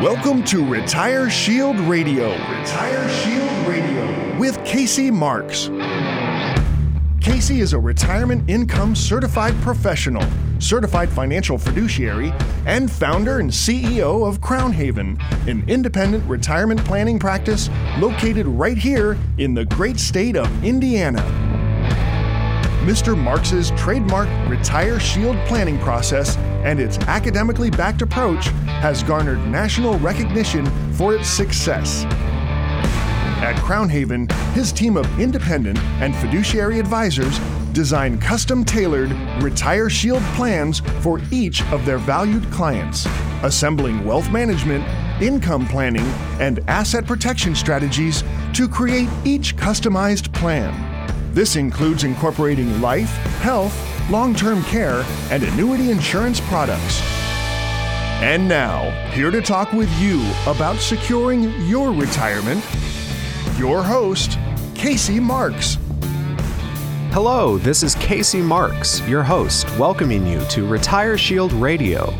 [0.00, 2.30] Welcome to Retire Shield Radio.
[2.30, 5.68] Retire Shield Radio with Casey Marx.
[7.20, 10.24] Casey is a retirement income certified professional,
[10.58, 12.32] certified financial fiduciary,
[12.64, 19.18] and founder and CEO of Crown Haven, an independent retirement planning practice located right here
[19.36, 21.20] in the great state of Indiana.
[22.84, 23.14] Mr.
[23.14, 28.46] Marx's trademark Retire Shield planning process and its academically backed approach
[28.80, 32.04] has garnered national recognition for its success.
[33.42, 37.38] At Crown Haven, his team of independent and fiduciary advisors
[37.72, 43.06] design custom tailored Retire Shield plans for each of their valued clients,
[43.42, 44.84] assembling wealth management,
[45.22, 46.06] income planning,
[46.38, 50.74] and asset protection strategies to create each customized plan.
[51.32, 53.74] This includes incorporating life, health,
[54.10, 57.00] long term care, and annuity insurance products.
[58.20, 62.64] And now, here to talk with you about securing your retirement,
[63.56, 64.38] your host,
[64.74, 65.78] Casey Marx.
[67.12, 72.12] Hello, this is Casey Marx, your host, welcoming you to Retire Shield Radio.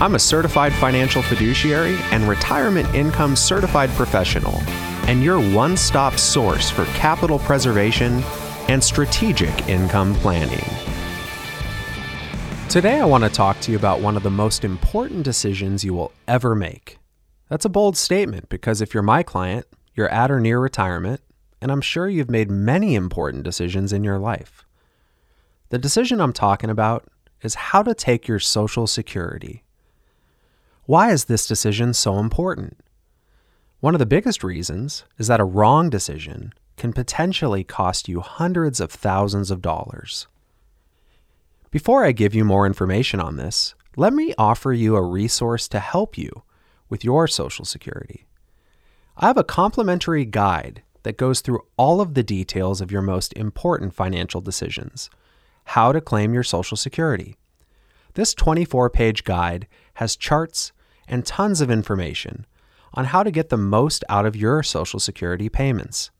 [0.00, 4.54] I'm a certified financial fiduciary and retirement income certified professional,
[5.08, 8.22] and your one stop source for capital preservation
[8.68, 10.87] and strategic income planning.
[12.68, 15.94] Today, I want to talk to you about one of the most important decisions you
[15.94, 16.98] will ever make.
[17.48, 21.22] That's a bold statement because if you're my client, you're at or near retirement,
[21.62, 24.66] and I'm sure you've made many important decisions in your life.
[25.70, 27.08] The decision I'm talking about
[27.40, 29.64] is how to take your Social Security.
[30.84, 32.76] Why is this decision so important?
[33.80, 38.78] One of the biggest reasons is that a wrong decision can potentially cost you hundreds
[38.78, 40.26] of thousands of dollars.
[41.70, 45.80] Before I give you more information on this, let me offer you a resource to
[45.80, 46.44] help you
[46.88, 48.26] with your Social Security.
[49.18, 53.34] I have a complimentary guide that goes through all of the details of your most
[53.34, 55.10] important financial decisions,
[55.64, 57.36] how to claim your Social Security.
[58.14, 60.72] This 24 page guide has charts
[61.06, 62.46] and tons of information
[62.94, 66.10] on how to get the most out of your Social Security payments.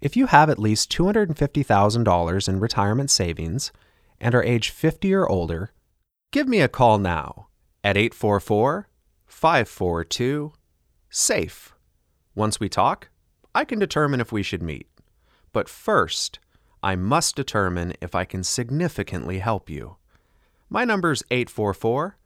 [0.00, 3.72] If you have at least $250,000 in retirement savings
[4.20, 5.72] and are age 50 or older,
[6.30, 7.48] give me a call now
[7.82, 8.88] at 844
[9.26, 10.52] 542
[11.08, 11.74] SAFE.
[12.34, 13.08] Once we talk,
[13.54, 14.88] I can determine if we should meet.
[15.52, 16.38] But first,
[16.82, 19.96] I must determine if I can significantly help you.
[20.68, 22.16] My number is 844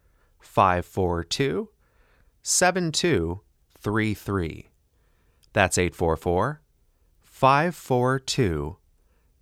[0.41, 1.71] 542
[2.43, 4.69] 7233.
[5.53, 6.61] That's 844
[7.23, 8.77] 542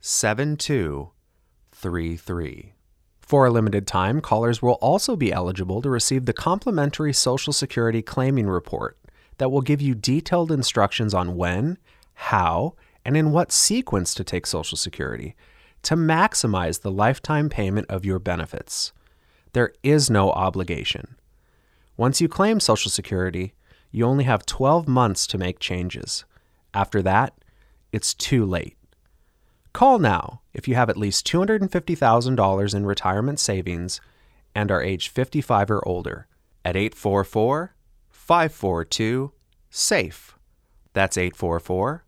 [0.00, 1.21] 7233.
[3.20, 8.02] For a limited time, callers will also be eligible to receive the complimentary Social Security
[8.02, 8.98] claiming report
[9.38, 11.78] that will give you detailed instructions on when,
[12.14, 15.34] how, and in what sequence to take Social Security
[15.82, 18.92] to maximize the lifetime payment of your benefits.
[19.52, 21.16] There is no obligation.
[21.96, 23.54] Once you claim Social Security,
[23.90, 26.24] you only have 12 months to make changes.
[26.72, 27.34] After that,
[27.92, 28.76] it's too late.
[29.72, 34.00] Call now if you have at least $250,000 in retirement savings
[34.54, 36.26] and are age 55 or older
[36.64, 37.74] at 844
[38.10, 39.32] 542
[39.70, 40.36] SAFE.
[40.92, 42.04] That's 844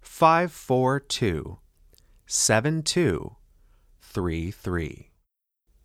[0.00, 1.58] 542
[2.26, 5.10] 7233.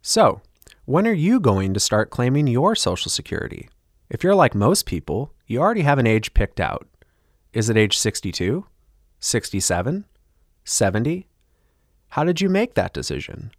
[0.02, 0.42] So,
[0.86, 3.70] when are you going to start claiming your Social Security?
[4.10, 6.88] If you're like most people, you already have an age picked out.
[7.54, 8.66] Is it age 62?
[9.20, 10.06] 67?
[10.64, 11.28] 70?
[12.10, 13.52] How did you make that decision?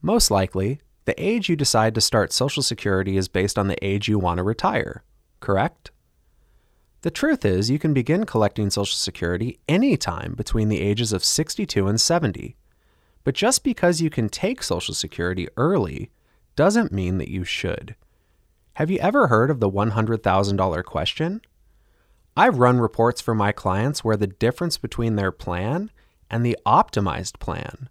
[0.00, 4.08] Most likely, the age you decide to start Social Security is based on the age
[4.08, 5.02] you want to retire,
[5.40, 5.90] correct?
[7.02, 11.86] The truth is, you can begin collecting Social Security anytime between the ages of 62
[11.88, 12.56] and 70.
[13.24, 16.10] But just because you can take Social Security early
[16.54, 17.96] doesn't mean that you should.
[18.74, 21.40] Have you ever heard of the $100,000 question?
[22.36, 25.90] I've run reports for my clients where the difference between their plan
[26.32, 27.90] and the optimized plan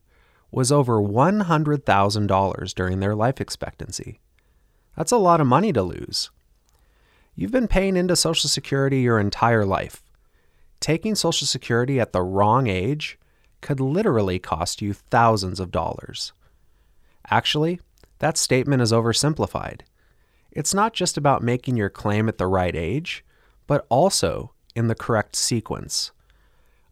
[0.51, 4.19] was over $100,000 during their life expectancy.
[4.97, 6.31] That's a lot of money to lose.
[7.35, 10.03] You've been paying into Social Security your entire life.
[10.81, 13.17] Taking Social Security at the wrong age
[13.61, 16.33] could literally cost you thousands of dollars.
[17.29, 17.79] Actually,
[18.19, 19.81] that statement is oversimplified.
[20.51, 23.23] It's not just about making your claim at the right age,
[23.67, 26.11] but also in the correct sequence.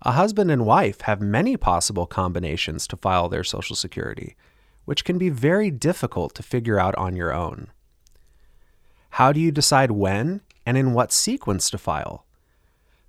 [0.02, 4.36] A husband and wife have many possible combinations to file their Social Security,
[4.86, 7.68] which can be very difficult to figure out on your own.
[9.12, 12.28] How do you decide when and in what sequence to file.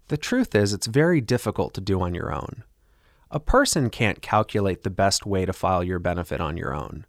[0.09, 2.65] The truth is, it's very difficult to do on your own.
[3.31, 7.05] A person can't calculate the best way to file your benefit on your own.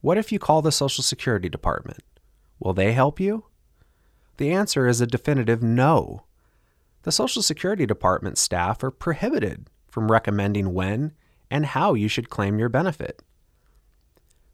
[0.00, 2.04] What if you call the Social Security Department?
[2.60, 3.46] Will they help you?
[4.36, 6.22] The answer is a definitive no.
[7.04, 11.12] The Social Security Department staff are prohibited from recommending when
[11.50, 13.22] and how you should claim your benefit.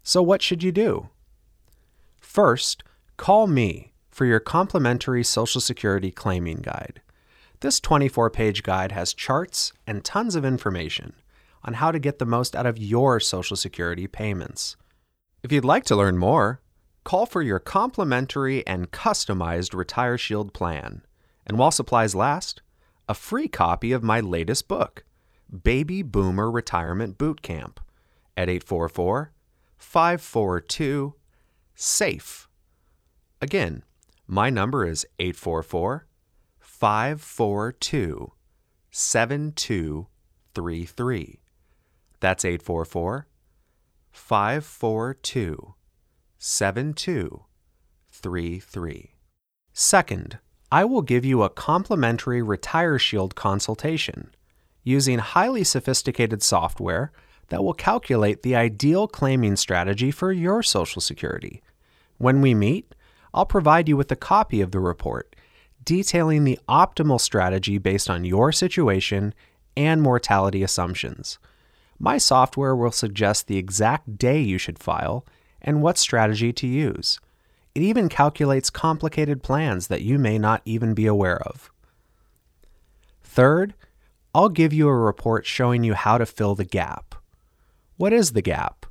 [0.02, 1.10] So, what should you do?
[2.18, 2.82] First,
[3.16, 7.00] call me for your complimentary Social Security claiming guide.
[7.60, 11.12] This 24 page guide has charts and tons of information
[11.62, 14.76] on how to get the most out of your Social Security payments.
[15.44, 16.60] If you'd like to learn more,
[17.04, 21.02] call for your complimentary and customized Retire Shield plan.
[21.46, 22.62] And while supplies last,
[23.08, 25.04] a free copy of my latest book,
[25.64, 27.80] Baby Boomer Retirement Boot Camp,
[28.36, 29.32] at 844
[29.76, 31.14] 542
[31.74, 32.48] SAFE.
[33.40, 33.82] Again,
[34.26, 36.06] my number is 844
[36.60, 38.32] 542
[38.90, 41.40] 7233.
[42.20, 43.26] That's 844
[44.12, 45.74] 542
[46.38, 49.14] 7233.
[49.72, 50.38] Second,
[50.72, 54.32] I will give you a complimentary Retire Shield consultation
[54.84, 57.10] using highly sophisticated software
[57.48, 61.60] that will calculate the ideal claiming strategy for your Social Security.
[62.18, 62.94] When we meet,
[63.34, 65.34] I'll provide you with a copy of the report
[65.82, 69.34] detailing the optimal strategy based on your situation
[69.76, 71.38] and mortality assumptions.
[71.98, 75.26] My software will suggest the exact day you should file
[75.60, 77.18] and what strategy to use.
[77.74, 81.70] It even calculates complicated plans that you may not even be aware of.
[83.22, 83.74] Third,
[84.34, 87.14] I'll give you a report showing you how to fill the gap.
[87.96, 88.86] What is the gap?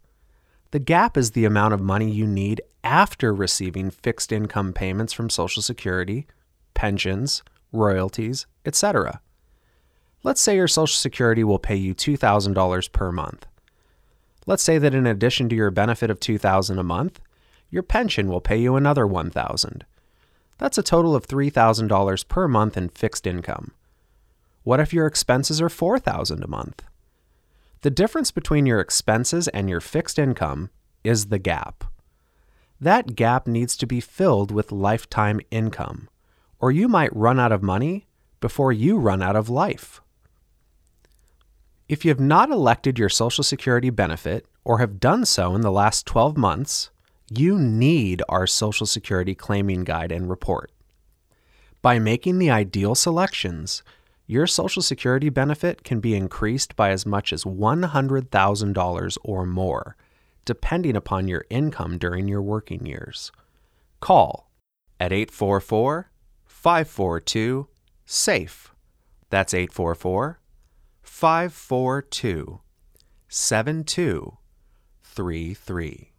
[0.72, 5.30] The gap is the amount of money you need after receiving fixed income payments from
[5.30, 6.28] Social Security
[6.74, 7.44] pensions,
[7.74, 9.20] royalties, etc.
[10.24, 13.48] Let's say your Social Security will pay you $2,000 per month.
[14.46, 17.20] Let's say that in addition to your benefit of $2,000 a month,
[17.70, 19.86] your pension will pay you another 1,000.
[20.58, 23.72] That's a total of $3,000 per month in fixed income.
[24.64, 26.84] What if your expenses are $4,000 a month?
[27.82, 30.70] The difference between your expenses and your fixed income
[31.04, 31.86] is the gap.
[32.82, 36.10] That gap needs to be filled with lifetime income
[36.60, 38.06] or you might run out of money
[38.40, 40.02] before you run out of life.
[41.88, 45.72] If you have not elected your Social Security benefit or have done so in the
[45.72, 46.92] last 12 months,
[47.32, 50.72] you need our Social Security claiming guide and report.
[51.82, 53.84] By making the ideal selections,
[54.26, 59.96] your Social Security benefit can be increased by as much as $100,000 or more,
[60.46, 63.32] depending upon your income during your working years.
[64.00, 64.50] Call
[65.00, 66.12] at 844
[66.46, 67.68] 542
[68.06, 68.74] SAFE.
[69.30, 70.40] That's 844
[71.02, 72.62] 542
[73.28, 76.12] 7233.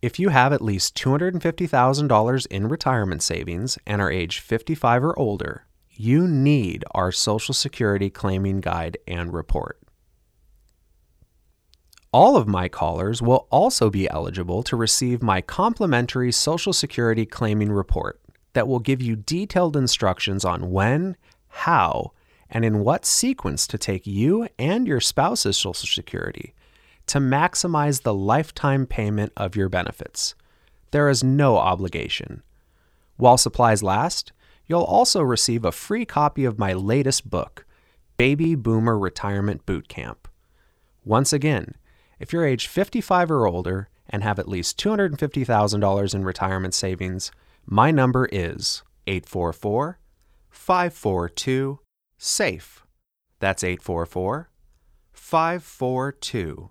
[0.00, 5.66] If you have at least $250,000 in retirement savings and are age 55 or older,
[5.90, 9.80] you need our Social Security claiming guide and report.
[12.12, 17.72] All of my callers will also be eligible to receive my complimentary Social Security claiming
[17.72, 18.20] report
[18.52, 21.16] that will give you detailed instructions on when,
[21.48, 22.12] how,
[22.48, 26.54] and in what sequence to take you and your spouse's Social Security
[27.08, 30.34] to maximize the lifetime payment of your benefits.
[30.90, 32.42] There is no obligation.
[33.16, 34.32] While supplies last,
[34.66, 37.66] you'll also receive a free copy of my latest book,
[38.16, 40.28] Baby Boomer Retirement Boot Camp.
[41.04, 41.74] Once again,
[42.18, 47.30] if you're age 55 or older and have at least $250,000 in retirement savings,
[47.66, 49.98] my number is 844
[50.50, 51.80] 542
[52.16, 52.84] SAFE.
[53.40, 54.50] That's 844
[55.12, 56.70] 542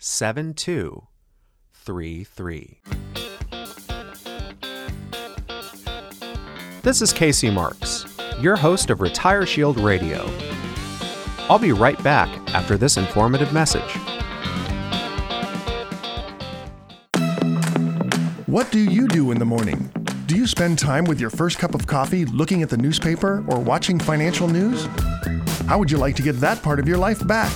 [0.00, 2.80] 7233.
[6.82, 8.06] This is Casey Marx,
[8.40, 10.24] your host of Retire Shield Radio.
[11.50, 13.90] I'll be right back after this informative message.
[18.46, 19.90] What do you do in the morning?
[20.26, 23.58] Do you spend time with your first cup of coffee looking at the newspaper or
[23.58, 24.86] watching financial news?
[25.66, 27.50] How would you like to get that part of your life back?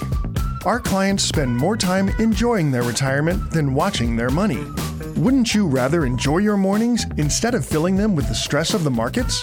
[0.64, 4.64] Our clients spend more time enjoying their retirement than watching their money.
[5.16, 8.90] Wouldn't you rather enjoy your mornings instead of filling them with the stress of the
[8.90, 9.42] markets?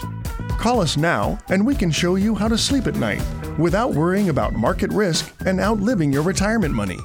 [0.51, 3.21] Call us now and we can show you how to sleep at night
[3.57, 6.99] without worrying about market risk and outliving your retirement money.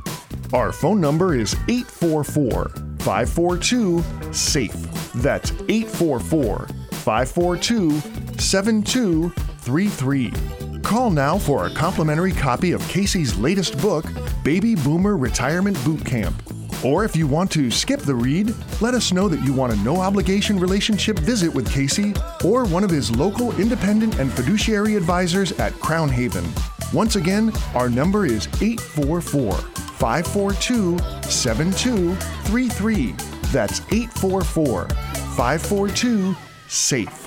[0.52, 2.68] Our phone number is 844
[3.00, 5.12] 542 SAFE.
[5.14, 7.99] That's 844 542
[8.38, 10.63] 7233.
[10.94, 14.04] Call now for a complimentary copy of Casey's latest book,
[14.44, 16.40] Baby Boomer Retirement Boot Camp.
[16.84, 19.76] Or if you want to skip the read, let us know that you want a
[19.78, 25.50] no obligation relationship visit with Casey or one of his local independent and fiduciary advisors
[25.58, 26.44] at Crown Haven.
[26.92, 30.96] Once again, our number is 844 542
[31.28, 33.16] 7233.
[33.50, 36.36] That's 844 542
[36.68, 37.23] SAFE.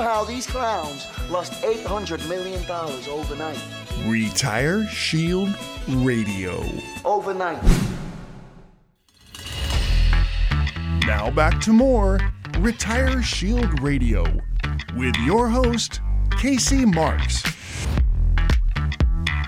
[0.00, 3.62] Somehow these clowns lost $800 million overnight.
[4.06, 5.54] Retire Shield
[5.88, 6.64] Radio.
[7.04, 7.62] Overnight.
[11.06, 12.18] Now back to more
[12.60, 14.24] Retire Shield Radio
[14.96, 16.00] with your host,
[16.40, 17.42] Casey Marx.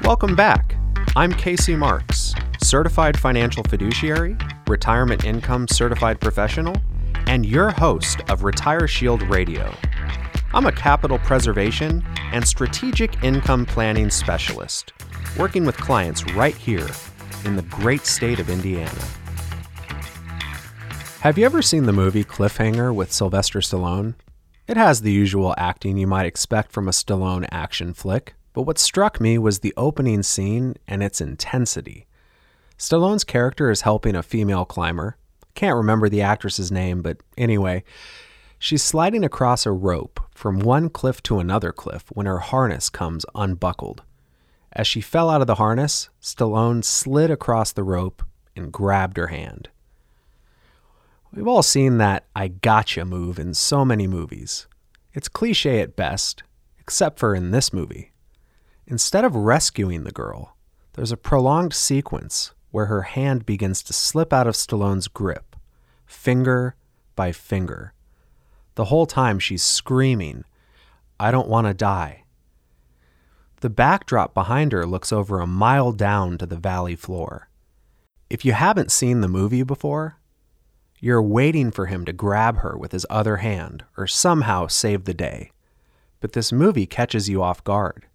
[0.04, 0.76] Welcome back.
[1.16, 4.36] I'm Casey Marx, certified financial fiduciary,
[4.68, 6.76] retirement income certified professional,
[7.26, 9.74] and your host of Retire Shield Radio.
[10.54, 14.92] I'm a capital preservation and strategic income planning specialist,
[15.38, 16.88] working with clients right here
[17.46, 18.90] in the great state of Indiana.
[21.20, 24.14] Have you ever seen the movie Cliffhanger with Sylvester Stallone?
[24.68, 28.78] It has the usual acting you might expect from a Stallone action flick, but what
[28.78, 32.06] struck me was the opening scene and its intensity.
[32.76, 35.16] Stallone's character is helping a female climber.
[35.54, 37.84] Can't remember the actress's name, but anyway,
[38.62, 43.26] she's sliding across a rope from one cliff to another cliff when her harness comes
[43.34, 44.02] unbuckled.
[44.72, 48.22] As she fell out of the harness, Stallone slid across the rope
[48.54, 49.68] and grabbed her hand.
[51.34, 54.68] We've all seen that I gotcha move in so many movies.
[55.12, 56.44] It's cliche at best,
[56.78, 58.12] except for in this movie.
[58.86, 60.56] Instead of rescuing the girl,
[60.92, 65.56] there's a prolonged sequence where her hand begins to slip out of Stallone's grip,
[66.06, 66.76] finger
[67.16, 67.92] by finger.
[68.74, 70.44] The whole time she's screaming,
[71.20, 72.24] I don't want to die.
[73.60, 77.48] The backdrop behind her looks over a mile down to the valley floor.
[78.28, 80.18] If you haven't seen the movie before,
[80.98, 85.14] you're waiting for him to grab her with his other hand or somehow save the
[85.14, 85.52] day.
[86.20, 88.06] But this movie catches you off guard.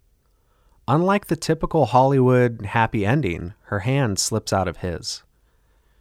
[0.88, 5.22] Unlike the typical Hollywood happy ending, her hand slips out of his.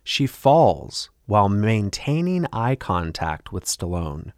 [0.03, 4.31] She falls while maintaining eye contact with Stallone.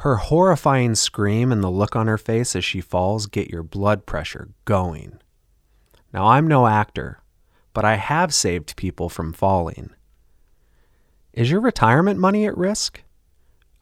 [0.00, 4.04] Her horrifying scream and the look on her face as she falls get your blood
[4.04, 5.18] pressure going.
[6.12, 7.20] Now, I'm no actor,
[7.72, 9.90] but I have saved people from falling.
[11.32, 13.02] Is your retirement money at risk?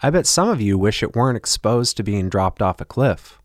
[0.02, 3.40] I bet some of you wish it weren't exposed to being dropped off a cliff.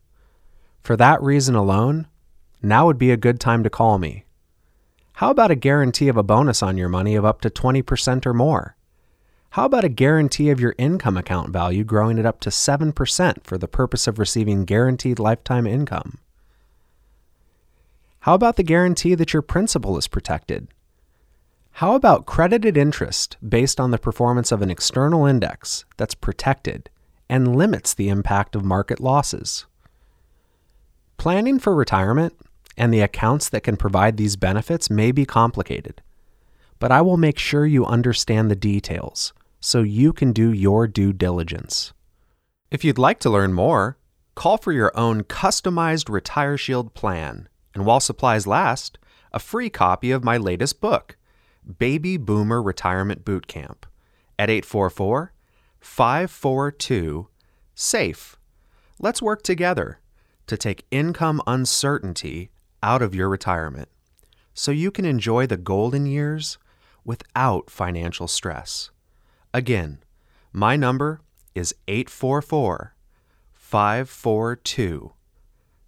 [0.80, 2.06] For that reason alone,
[2.62, 4.24] now would be a good time to call me.
[5.14, 8.34] How about a guarantee of a bonus on your money of up to 20% or
[8.34, 8.76] more?
[9.54, 13.58] How about a guarantee of your income account value growing it up to 7% for
[13.58, 16.18] the purpose of receiving guaranteed lifetime income?
[18.20, 20.68] How about the guarantee that your principal is protected?
[21.72, 26.88] How about credited interest based on the performance of an external index that's protected
[27.28, 29.66] and limits the impact of market losses?
[31.16, 32.34] Planning for retirement
[32.76, 36.02] and the accounts that can provide these benefits may be complicated,
[36.78, 41.12] but I will make sure you understand the details so you can do your due
[41.12, 41.92] diligence.
[42.70, 43.98] If you'd like to learn more,
[44.34, 48.98] call for your own customized Retire Shield plan, and while supplies last,
[49.32, 51.16] a free copy of my latest book,
[51.78, 53.86] Baby Boomer Retirement Boot Camp,
[54.38, 55.32] at 844
[55.80, 57.28] 542
[57.74, 58.36] SAFE.
[58.98, 60.00] Let's work together
[60.46, 62.50] to take income uncertainty
[62.82, 63.88] out of your retirement
[64.52, 66.58] so you can enjoy the golden years
[67.04, 68.90] without financial stress.
[69.52, 69.98] Again,
[70.52, 71.22] my number
[71.56, 72.94] is 844
[73.52, 75.12] 542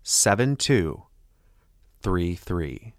[0.03, 2.93] 7233.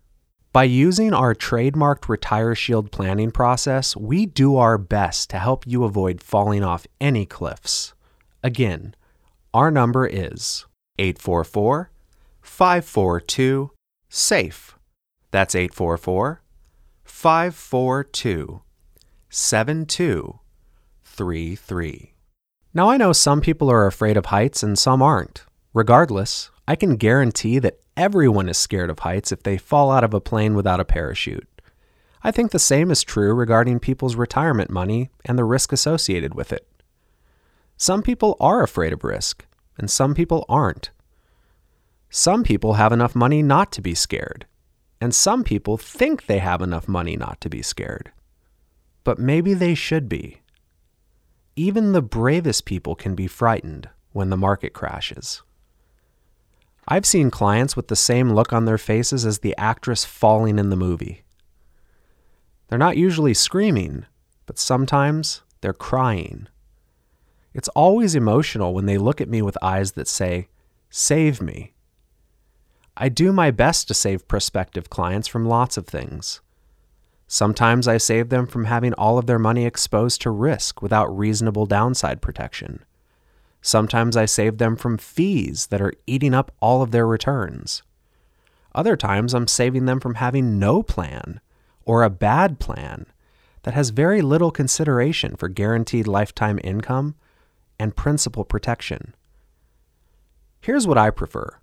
[0.53, 5.83] By using our trademarked Retire Shield planning process, we do our best to help you
[5.83, 7.93] avoid falling off any cliffs.
[8.41, 8.95] Again,
[9.53, 10.65] our number is
[10.97, 11.91] 844
[12.41, 13.71] 542
[14.09, 14.77] SAFE.
[15.31, 16.41] That's 844
[17.03, 18.61] 542
[19.29, 20.42] 7233.
[22.73, 25.45] Now, I know some people are afraid of heights and some aren't.
[25.73, 30.13] Regardless, I can guarantee that everyone is scared of heights if they fall out of
[30.13, 31.47] a plane without a parachute.
[32.23, 36.53] I think the same is true regarding people's retirement money and the risk associated with
[36.53, 36.67] it.
[37.75, 39.45] Some people are afraid of risk,
[39.77, 40.91] and some people aren't.
[42.09, 44.45] Some people have enough money not to be scared,
[45.01, 48.11] and some people think they have enough money not to be scared.
[49.03, 50.42] But maybe they should be.
[51.55, 55.43] Even the bravest people can be frightened when the market crashes.
[56.87, 60.69] I've seen clients with the same look on their faces as the actress falling in
[60.69, 61.23] the movie.
[62.67, 64.05] They're not usually screaming,
[64.45, 66.47] but sometimes they're crying.
[67.53, 70.47] It's always emotional when they look at me with eyes that say,
[70.89, 71.73] Save me.
[72.97, 76.41] I do my best to save prospective clients from lots of things.
[77.33, 81.65] Sometimes I save them from having all of their money exposed to risk without reasonable
[81.65, 82.85] downside protection.
[83.59, 87.81] Sometimes I save them from fees that are eating up all of their returns.
[88.75, 91.41] Other times I'm saving them from having no plan
[91.85, 93.07] or a bad plan
[93.63, 97.15] that has very little consideration for guaranteed lifetime income
[97.79, 99.15] and principal protection.
[100.61, 101.57] Here's what I prefer.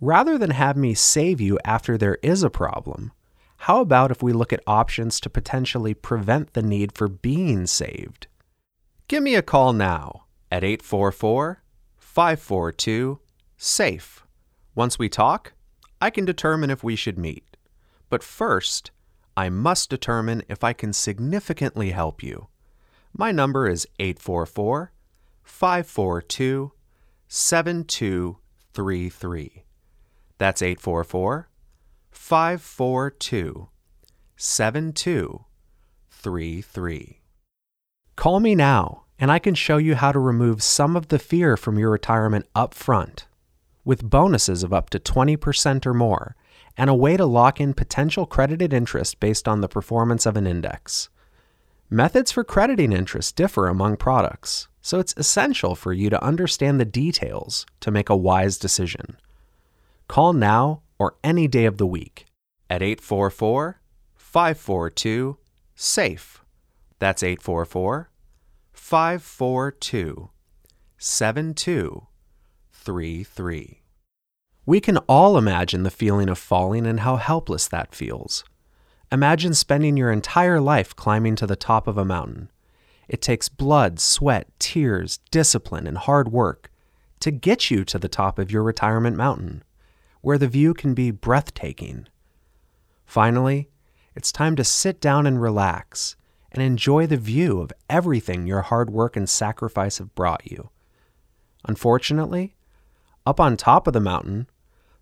[0.00, 3.12] Rather than have me save you after there is a problem,
[3.62, 8.26] how about if we look at options to potentially prevent the need for being saved?
[9.06, 11.62] Give me a call now at 844
[11.96, 13.20] 542
[13.56, 14.26] SAFE.
[14.74, 15.52] Once we talk,
[16.00, 17.56] I can determine if we should meet.
[18.10, 18.90] But first,
[19.36, 22.48] I must determine if I can significantly help you.
[23.12, 24.90] My number is 844
[25.44, 26.72] 542
[27.28, 29.62] 7233.
[30.38, 31.48] That's 844
[32.12, 33.68] 542
[34.36, 37.20] 7233.
[38.14, 41.56] Call me now, and I can show you how to remove some of the fear
[41.56, 43.26] from your retirement up front
[43.84, 46.36] with bonuses of up to 20% or more
[46.76, 50.46] and a way to lock in potential credited interest based on the performance of an
[50.46, 51.08] index.
[51.90, 56.84] Methods for crediting interest differ among products, so it's essential for you to understand the
[56.84, 59.16] details to make a wise decision.
[60.08, 62.26] Call now or any day of the week
[62.70, 63.80] at 844
[64.14, 65.36] 542
[65.74, 66.44] SAFE.
[67.00, 68.08] That's 844
[68.72, 70.30] 542
[70.98, 73.82] 7233.
[74.64, 78.44] We can all imagine the feeling of falling and how helpless that feels.
[79.10, 82.48] Imagine spending your entire life climbing to the top of a mountain.
[83.08, 86.70] It takes blood, sweat, tears, discipline, and hard work
[87.18, 89.64] to get you to the top of your retirement mountain,
[90.22, 92.08] where the view can be breathtaking.
[93.04, 93.68] Finally,
[94.14, 96.16] it's time to sit down and relax
[96.50, 100.70] and enjoy the view of everything your hard work and sacrifice have brought you.
[101.64, 102.56] Unfortunately,
[103.26, 104.48] up on top of the mountain,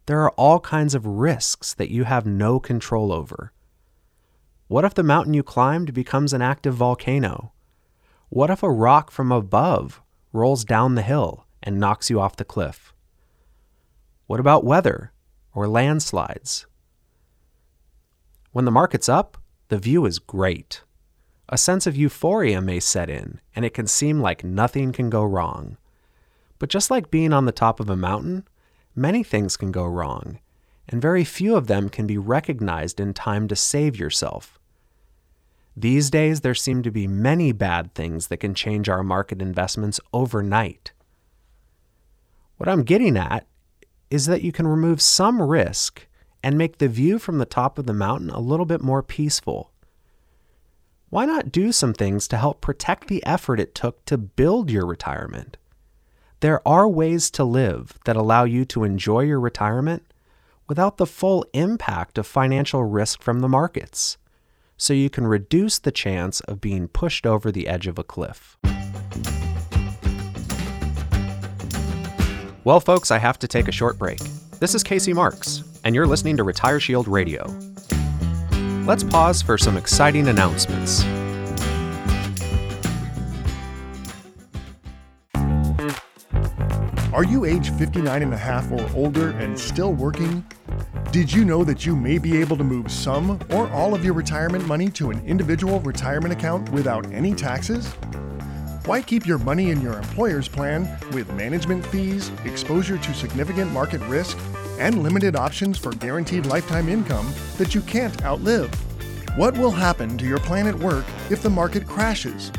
[0.06, 3.52] there are all kinds of risks that you have no control over.
[4.68, 7.52] What if the mountain you climbed becomes an active volcano?
[8.28, 10.00] What if a rock from above
[10.33, 12.94] rolls down the hill and knocks you off the cliff?
[14.30, 15.10] What about weather
[15.54, 16.68] or landslides?
[18.52, 19.36] When the market's up,
[19.70, 20.84] the view is great.
[21.48, 25.24] A sense of euphoria may set in, and it can seem like nothing can go
[25.24, 25.78] wrong.
[26.60, 28.46] But just like being on the top of a mountain,
[28.94, 30.38] many things can go wrong,
[30.88, 34.60] and very few of them can be recognized in time to save yourself.
[35.76, 39.98] These days, there seem to be many bad things that can change our market investments
[40.12, 40.92] overnight.
[42.58, 43.48] What I'm getting at
[44.11, 46.07] is that you can remove some risk
[46.42, 49.70] and make the view from the top of the mountain a little bit more peaceful.
[51.09, 54.87] Why not do some things to help protect the effort it took to build your
[54.87, 55.57] retirement?
[56.40, 60.05] There are ways to live that allow you to enjoy your retirement
[60.68, 64.16] without the full impact of financial risk from the markets
[64.77, 68.57] so you can reduce the chance of being pushed over the edge of a cliff.
[72.70, 74.20] Well, folks, I have to take a short break.
[74.61, 77.44] This is Casey Marx, and you're listening to Retire Shield Radio.
[78.87, 81.02] Let's pause for some exciting announcements.
[87.12, 90.46] Are you age 59 and a half or older and still working?
[91.11, 94.14] Did you know that you may be able to move some or all of your
[94.14, 97.92] retirement money to an individual retirement account without any taxes?
[98.90, 104.00] Why keep your money in your employer's plan with management fees, exposure to significant market
[104.09, 104.37] risk,
[104.81, 108.68] and limited options for guaranteed lifetime income that you can't outlive?
[109.37, 112.50] What will happen to your plan at work if the market crashes?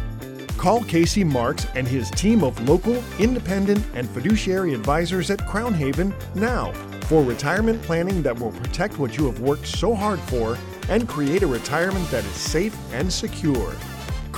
[0.55, 6.15] Call Casey Marx and his team of local, independent, and fiduciary advisors at Crown Haven
[6.33, 6.71] now
[7.07, 11.43] for retirement planning that will protect what you have worked so hard for and create
[11.43, 13.75] a retirement that is safe and secure.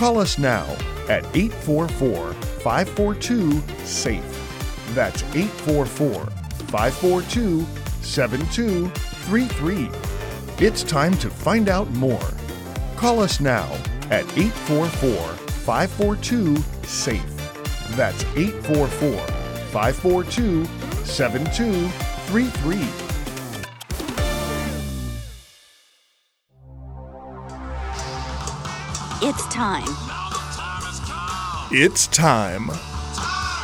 [0.03, 0.65] Call us now
[1.07, 4.93] at 844 542 SAFE.
[4.93, 7.65] That's 844 542
[8.01, 9.89] 7233.
[10.57, 12.19] It's time to find out more.
[12.97, 13.71] Call us now
[14.11, 15.15] at 844
[15.63, 17.95] 542 SAFE.
[17.95, 19.25] That's 844
[19.71, 20.65] 542
[21.05, 23.02] 7233.
[29.25, 29.87] It's time.
[31.71, 32.67] It's time.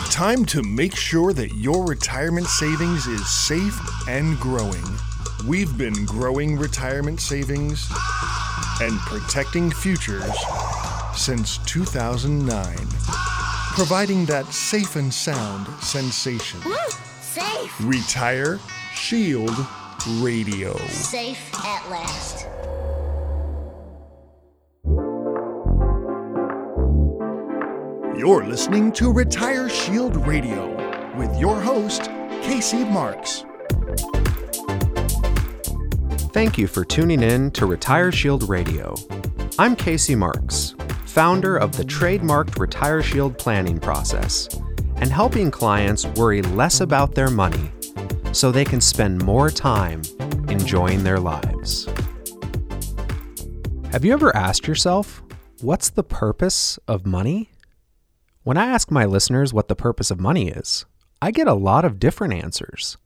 [0.10, 4.86] Time to make sure that your retirement savings is safe and growing.
[5.46, 7.92] We've been growing retirement savings
[8.80, 10.32] and protecting futures
[11.14, 12.78] since 2009,
[13.76, 16.62] providing that safe and sound sensation.
[17.20, 17.76] Safe.
[17.82, 18.62] Retire
[18.94, 19.58] Shield
[20.22, 20.78] Radio.
[20.88, 22.48] Safe at last.
[28.20, 30.76] You're listening to Retire Shield Radio
[31.18, 33.46] with your host, Casey Marx.
[36.34, 38.94] Thank you for tuning in to Retire Shield Radio.
[39.58, 44.50] I'm Casey Marx, founder of the trademarked Retire Shield planning process
[44.98, 47.72] and helping clients worry less about their money
[48.34, 50.02] so they can spend more time
[50.50, 51.88] enjoying their lives.
[53.94, 55.24] Have you ever asked yourself,
[55.62, 57.52] what's the purpose of money?
[58.44, 60.86] When I ask my listeners what the purpose of money is,
[61.22, 62.98] I get a lot of different answers.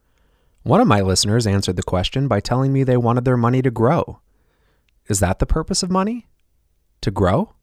[0.62, 3.72] One of my listeners answered the question by telling me they wanted their money to
[3.72, 4.20] grow.
[5.08, 6.28] Is that the purpose of money?
[7.02, 7.56] To grow?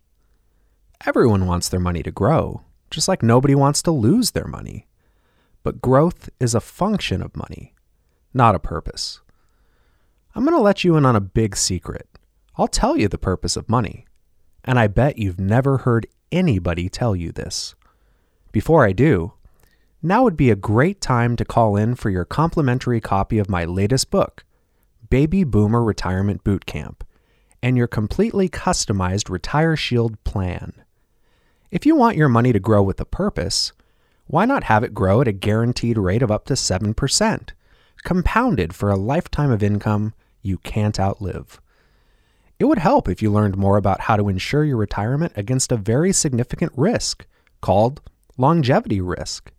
[1.07, 4.89] Everyone wants their money to grow, just like nobody wants to lose their money.
[5.63, 7.75] But growth is a function of money,
[8.35, 9.21] not a purpose.
[10.35, 12.09] I'm going to let you in on a big secret.
[12.57, 14.07] I'll tell you the purpose of money,
[14.65, 17.75] and I bet you've never heard anybody tell you this.
[18.53, 19.33] Before I do,
[20.03, 23.65] now would be a great time to call in for your complimentary copy of my
[23.65, 24.45] latest book,
[25.11, 27.05] Baby Boomer Retirement Boot Camp,
[27.63, 30.73] and your completely customized Retire Shield plan.
[31.71, 33.73] If you want your money to grow with a purpose,
[34.27, 37.51] why not have it grow at a guaranteed rate of up to 7%,
[38.03, 41.61] compounded for a lifetime of income you can't outlive?
[42.61, 45.79] It would help if you learned more about how to insure your retirement against a
[45.79, 47.25] very significant risk
[47.63, 48.03] called
[48.37, 49.51] longevity risk.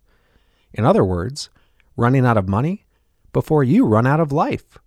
[0.71, 1.49] In other words,
[1.97, 2.85] running out of money
[3.33, 4.77] before you run out of life.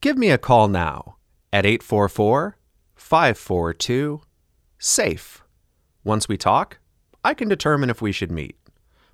[0.00, 1.16] Give me a call now
[1.52, 2.56] at 844
[2.94, 4.20] 542
[4.78, 5.42] SAFE.
[6.04, 6.78] Once we talk,
[7.24, 8.56] I can determine if we should meet.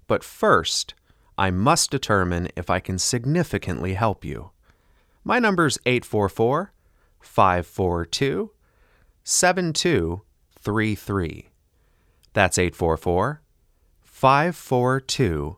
[0.06, 0.92] But first,
[1.38, 4.50] I must determine if I can significantly help you.
[5.24, 6.73] My number's 844
[7.24, 8.52] 542
[9.24, 11.48] 7233.
[12.32, 13.42] That's 844
[14.02, 15.56] 542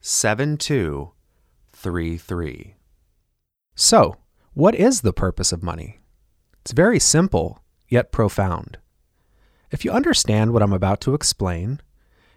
[0.00, 2.74] 7233.
[3.74, 4.16] So,
[4.54, 6.00] what is the purpose of money?
[6.60, 8.78] It's very simple, yet profound.
[9.70, 11.80] If you understand what I'm about to explain,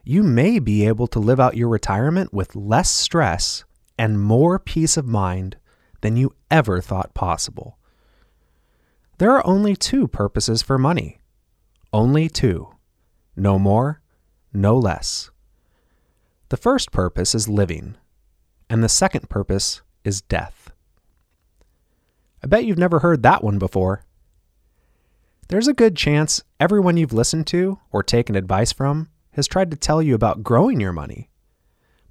[0.04, 3.64] you may be able to live out your retirement with less stress
[3.98, 5.58] and more peace of mind
[6.02, 7.78] than you ever thought possible.
[9.18, 11.20] There are only two purposes for money.
[11.94, 12.76] Only two.
[13.38, 14.02] No more,
[14.52, 15.32] no less.
[16.50, 17.96] The first purpose is living,
[18.70, 20.72] and the second purpose is death.
[22.44, 24.04] I bet you've never heard that one before.
[25.48, 29.78] There's a good chance everyone you've listened to or taken advice from has tried to
[29.78, 31.30] tell you about growing your money,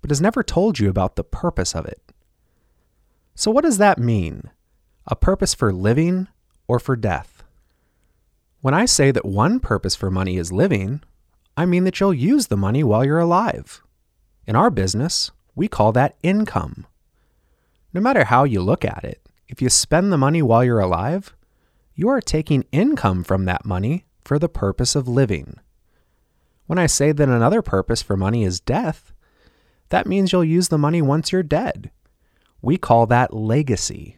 [0.00, 2.00] but has never told you about the purpose of it.
[3.34, 4.50] So, what does that mean?
[5.06, 6.28] A purpose for living
[6.66, 7.42] or for death?
[8.60, 11.02] When I say that one purpose for money is living,
[11.56, 13.82] I mean that you'll use the money while you're alive.
[14.46, 16.86] In our business, we call that income.
[17.92, 21.34] No matter how you look at it, if you spend the money while you're alive,
[21.94, 25.58] you are taking income from that money for the purpose of living.
[26.66, 29.12] When I say that another purpose for money is death,
[29.90, 31.90] that means you'll use the money once you're dead.
[32.62, 34.16] We call that legacy.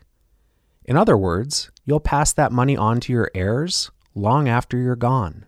[0.87, 5.45] In other words, you'll pass that money on to your heirs long after you're gone.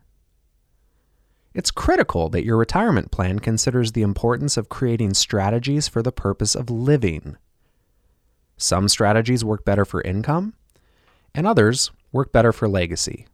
[1.54, 6.54] It's critical that your retirement plan considers the importance of creating strategies for the purpose
[6.54, 7.36] of living.
[8.56, 10.54] Some strategies work better for income,
[11.34, 13.26] and others work better for legacy.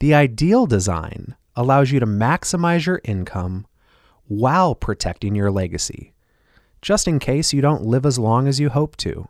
[0.00, 3.66] The ideal design allows you to maximize your income
[4.26, 6.14] while protecting your legacy,
[6.82, 9.28] just in case you don't live as long as you hope to.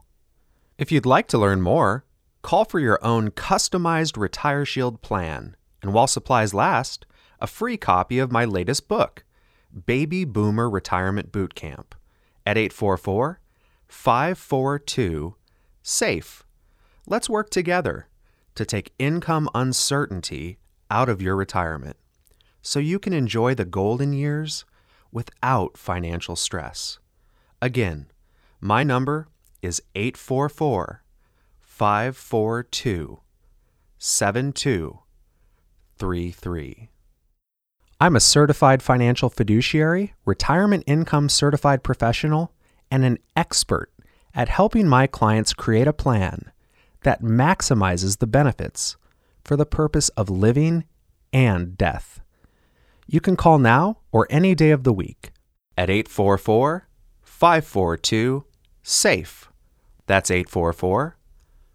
[0.79, 2.05] If you'd like to learn more,
[2.43, 7.05] call for your own customized Retire Shield plan, and while supplies last,
[7.41, 9.25] a free copy of my latest book,
[9.87, 11.97] Baby Boomer Retirement Boot Camp,
[12.47, 13.41] at 844
[13.89, 15.35] 542
[15.83, 16.45] SAFE.
[17.09, 18.07] Let's work together
[18.55, 20.59] to take income uncertainty
[20.93, 21.97] out of your retirement
[22.63, 24.65] so you can enjoy the golden years
[25.11, 27.01] without financial stress.
[27.61, 28.13] Again,
[28.61, 29.27] my number
[29.63, 31.05] is 844
[31.61, 33.21] 542
[33.99, 36.89] 7233.
[38.01, 42.53] I'm a certified financial fiduciary, retirement income certified professional,
[42.91, 43.91] and an expert
[44.35, 46.53] at helping my clients create a plan
[47.03, 48.97] that maximizes the benefits
[49.45, 50.85] for the purpose of living
[51.33, 52.21] and death.
[53.07, 55.33] You can call now or any day of the week
[55.77, 56.87] at 844
[57.23, 58.45] 542
[58.83, 59.48] SAFE.
[60.09, 61.17] That's 844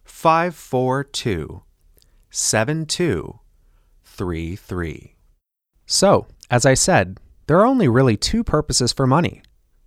[0.04, 1.64] 542
[2.30, 5.16] 7233.
[5.86, 9.42] So, as I said, there are only really two purposes for money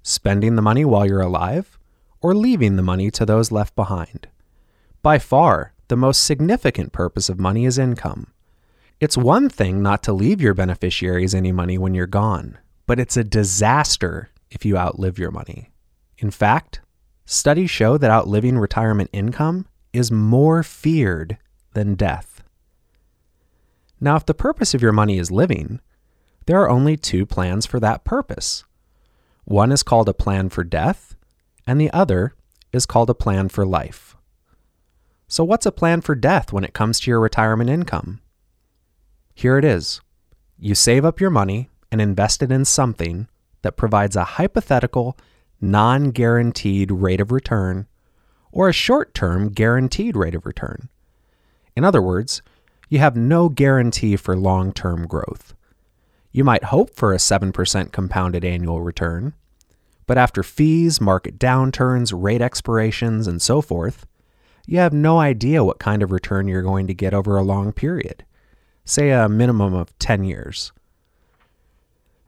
[0.07, 1.77] spending the money while you're alive,
[2.21, 4.29] or leaving the money to those left behind.
[5.03, 8.29] By far, the most significant purpose of money is income.
[9.01, 12.57] It's one thing not to leave your beneficiaries any money when you're gone,
[12.87, 15.73] but it's a disaster if you outlive your money.
[16.19, 16.81] In fact,
[17.27, 21.37] studies show that outliving retirement income is more feared
[21.75, 22.43] than death.
[24.01, 25.81] Now, if the purpose of your money is living,
[26.47, 28.65] there are only two plans for that purpose.
[29.45, 31.17] One is called a plan for death,
[31.67, 32.35] and the other
[32.73, 34.17] is called a plan for life.
[35.29, 38.21] So, what's a plan for death when it comes to your retirement income?
[39.35, 40.01] Here it is
[40.59, 43.29] you save up your money and invest it in something
[43.63, 45.17] that provides a hypothetical,
[45.61, 47.87] non guaranteed rate of return
[48.53, 50.89] or a short term guaranteed rate of return.
[51.75, 52.41] In other words,
[52.89, 55.55] you have no guarantee for long term growth.
[56.33, 59.35] You might hope for a 7% compounded annual return,
[60.07, 64.07] but after fees, market downturns, rate expirations, and so forth,
[64.67, 67.73] you have no idea what kind of return you're going to get over a long
[67.73, 68.25] period,
[68.85, 70.73] say a minimum of 10 years.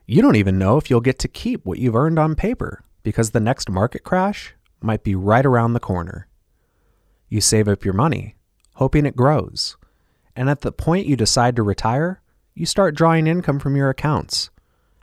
[0.06, 3.30] You don't even know if you'll get to keep what you've earned on paper because
[3.30, 6.28] the next market crash might be right around the corner.
[7.28, 8.37] You save up your money,
[8.74, 9.76] hoping it grows,
[10.34, 12.20] and at the point you decide to retire,
[12.54, 14.50] you start drawing income from your accounts.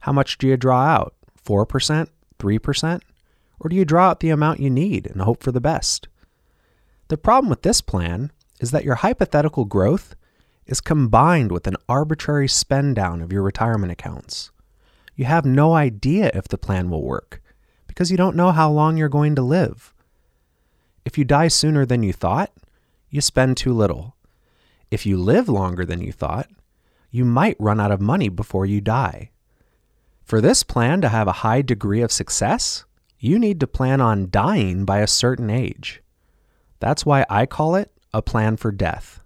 [0.02, 1.16] How much do you draw out?
[1.46, 2.08] 4%?
[2.40, 3.02] 3%?
[3.60, 6.08] Or do you draw out the amount you need and hope for the best?
[7.08, 10.16] The problem with this plan is that your hypothetical growth
[10.66, 14.52] is combined with an arbitrary spend down of your retirement accounts.
[15.16, 17.42] You have no idea if the plan will work
[17.96, 19.94] because you don't know how long you're going to live.
[21.06, 22.52] If you die sooner than you thought,
[23.10, 24.18] you spend too little.
[24.92, 26.50] If you live longer than you thought,
[27.10, 29.32] you might run out of money before you die.
[30.26, 32.84] For this plan to have a high degree of success,
[33.18, 36.02] you need to plan on dying by a certain age.
[36.82, 39.22] That's why I call it a plan for death.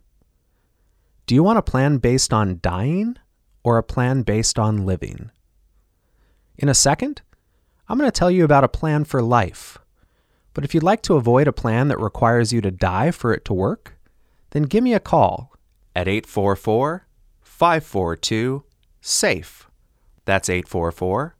[1.25, 3.17] Do you want a plan based on dying
[3.63, 5.31] or a plan based on living?
[6.57, 7.23] In a second,
[7.89, 9.79] I'm going to tell you about a plan for life.
[10.53, 13.43] But if you'd like to avoid a plan that requires you to die for it
[13.45, 13.97] to work,
[14.51, 15.53] then give me a call
[15.95, 17.07] at 844
[17.41, 18.63] 542
[19.01, 19.67] SAFE.
[20.25, 21.35] That's 844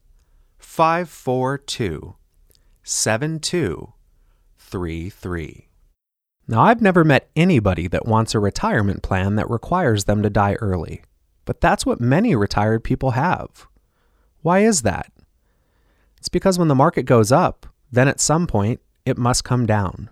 [0.58, 2.16] 542
[2.84, 5.68] 7233.
[6.48, 10.56] Now, I've never met anybody that wants a retirement plan that requires them to die
[10.56, 11.04] early,
[11.46, 13.68] but that's what many retired people have.
[14.42, 15.12] Why is that?
[16.20, 20.10] It's because when the market goes up, then at some point it must come down.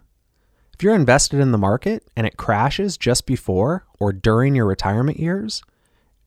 [0.73, 5.19] If you're invested in the market and it crashes just before or during your retirement
[5.19, 5.61] years,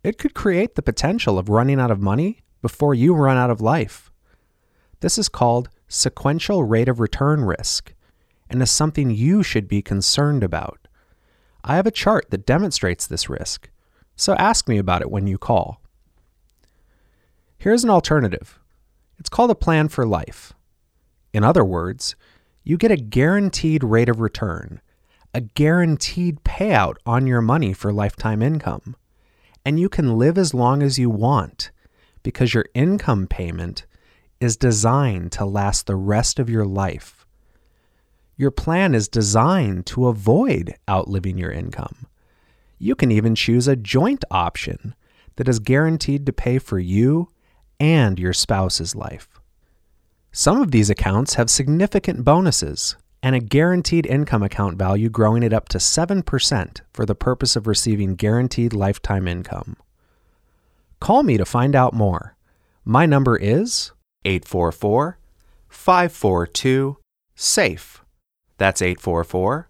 [0.02, 3.60] it could create the potential of running out of money before you run out of
[3.60, 4.10] life.
[5.00, 7.94] This is called sequential rate of return risk
[8.48, 10.88] and is something you should be concerned about.
[11.64, 13.70] I have a chart that demonstrates this risk,
[14.16, 15.80] so ask me about it when you call.
[17.58, 18.59] Here's an alternative
[19.20, 20.52] it's called a plan for life.
[21.32, 22.16] In other words,
[22.64, 24.80] you get a guaranteed rate of return,
[25.32, 28.96] a guaranteed payout on your money for lifetime income
[29.64, 31.70] and you can live as long as you want
[32.22, 33.86] because your income payment
[34.40, 37.26] is designed to last the rest of your life.
[38.36, 42.06] Your plan is designed to avoid outliving your income.
[42.78, 44.94] You can even choose a joint option
[45.36, 47.28] that is guaranteed to pay for you
[47.80, 49.28] and your spouse's life.
[50.30, 55.52] Some of these accounts have significant bonuses and a guaranteed income account value growing it
[55.52, 59.76] up to 7% for the purpose of receiving guaranteed lifetime income.
[61.00, 62.36] Call me to find out more.
[62.84, 63.92] My number is
[64.24, 65.18] 844
[65.68, 66.98] 542
[67.34, 68.04] SAFE.
[68.58, 69.68] That's 844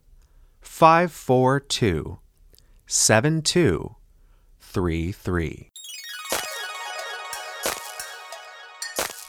[0.61, 2.19] 542
[2.87, 5.70] 7233.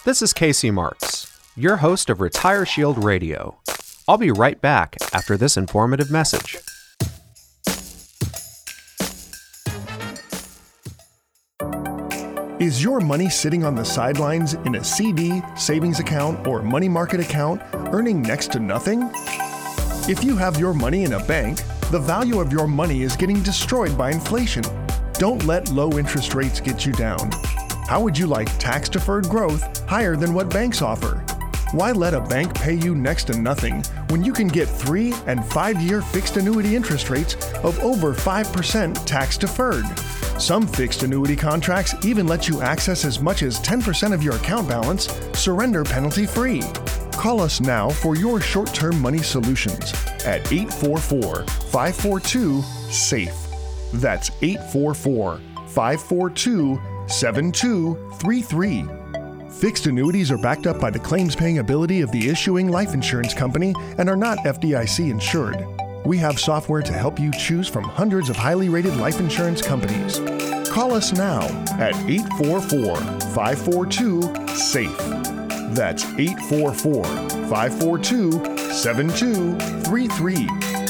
[0.03, 3.59] This is Casey Marx, your host of Retire Shield Radio.
[4.07, 6.57] I'll be right back after this informative message.
[12.59, 17.19] Is your money sitting on the sidelines in a CD, savings account, or money market
[17.19, 17.61] account,
[17.93, 19.07] earning next to nothing?
[20.09, 21.59] If you have your money in a bank,
[21.91, 24.63] the value of your money is getting destroyed by inflation.
[25.13, 27.29] Don't let low interest rates get you down.
[27.91, 31.25] How would you like tax deferred growth higher than what banks offer?
[31.73, 35.43] Why let a bank pay you next to nothing when you can get three and
[35.47, 39.83] five year fixed annuity interest rates of over 5% tax deferred?
[40.39, 44.69] Some fixed annuity contracts even let you access as much as 10% of your account
[44.69, 46.61] balance, surrender penalty free.
[47.11, 49.91] Call us now for your short term money solutions
[50.25, 53.35] at 844 542 SAFE.
[53.95, 58.85] That's 844 542 7233.
[59.49, 63.33] Fixed annuities are backed up by the claims paying ability of the issuing life insurance
[63.33, 65.65] company and are not FDIC insured.
[66.05, 70.19] We have software to help you choose from hundreds of highly rated life insurance companies.
[70.69, 71.41] Call us now
[71.79, 74.21] at 844 542
[74.55, 74.97] SAFE.
[75.75, 77.03] That's 844
[77.49, 78.31] 542
[78.71, 80.80] 7233.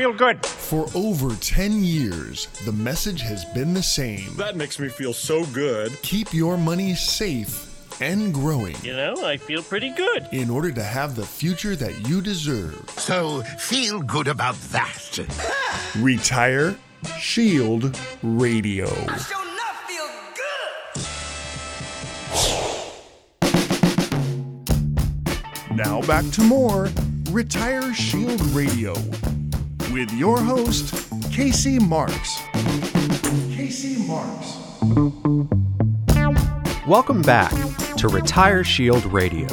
[0.00, 0.46] Feel good.
[0.46, 5.44] For over 10 years, the message has been the same That makes me feel so
[5.52, 5.92] good.
[6.00, 7.66] keep your money safe
[8.00, 10.26] and growing You know, I feel pretty good.
[10.32, 12.82] in order to have the future that you deserve.
[12.96, 15.18] So feel good about that.
[15.98, 16.74] Retire
[17.18, 18.88] Shield Radio.
[25.74, 26.88] Now back to more
[27.30, 28.94] Retire Shield Radio
[29.92, 30.94] with your host,
[31.32, 32.38] Casey Marx.
[33.52, 34.56] Casey Marx.
[36.86, 37.52] Welcome back
[37.96, 39.48] to Retire Shield Radio.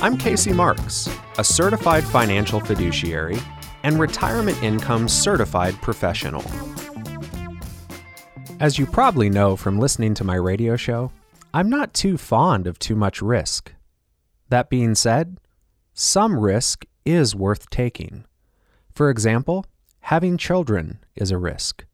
[0.00, 3.38] I'm Casey Marx, a certified financial fiduciary
[3.82, 6.44] and retirement income certified professional.
[8.60, 11.12] As you probably know from listening to my radio show,
[11.52, 13.74] I'm not too fond of too much risk.
[14.48, 15.38] That being said,
[15.92, 18.24] some risk is worth taking.
[18.96, 19.66] For example,
[20.00, 21.84] having children is a risk.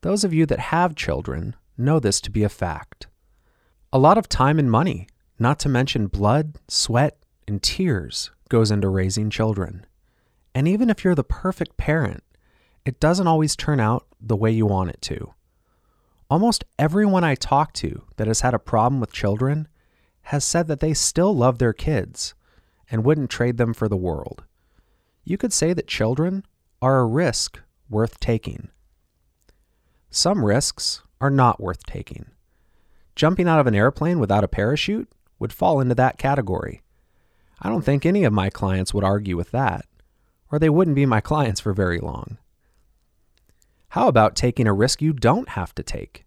[0.00, 3.06] Those of you that have children know this to be a fact.
[3.92, 5.06] A lot of time and money,
[5.38, 9.86] not to mention blood, sweat, and tears, goes into raising children.
[10.52, 12.24] And even if you're the perfect parent,
[12.84, 15.32] it doesn't always turn out the way you want it to.
[16.28, 19.68] Almost everyone I talk to that has had a problem with children
[20.22, 22.34] has said that they still love their kids
[22.90, 24.42] and wouldn't trade them for the world.
[25.28, 26.46] You could say that children
[26.80, 27.60] are a risk
[27.90, 28.68] worth taking.
[30.08, 32.26] Some risks are not worth taking.
[33.16, 35.10] Jumping out of an airplane without a parachute
[35.40, 36.82] would fall into that category.
[37.60, 39.86] I don't think any of my clients would argue with that,
[40.52, 42.38] or they wouldn't be my clients for very long.
[43.90, 46.24] How about taking a risk you don't have to take?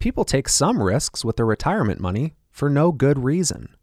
[0.00, 3.76] People take some risks with their retirement money for no good reason.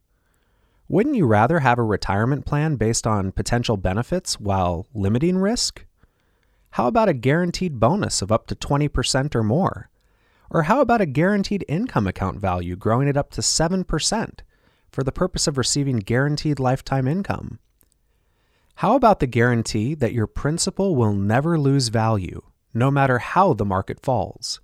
[0.87, 5.83] Wouldn't you rather have a retirement plan based on potential benefits while limiting risk?
[6.71, 9.89] How about a guaranteed bonus of up to 20% or more?
[10.51, 14.39] Or how about a guaranteed income account value growing it up to 7%
[14.91, 17.57] for the purpose of receiving guaranteed lifetime income?
[18.75, 22.41] How about the guarantee that your principal will never lose value,
[22.73, 24.59] no matter how the market falls,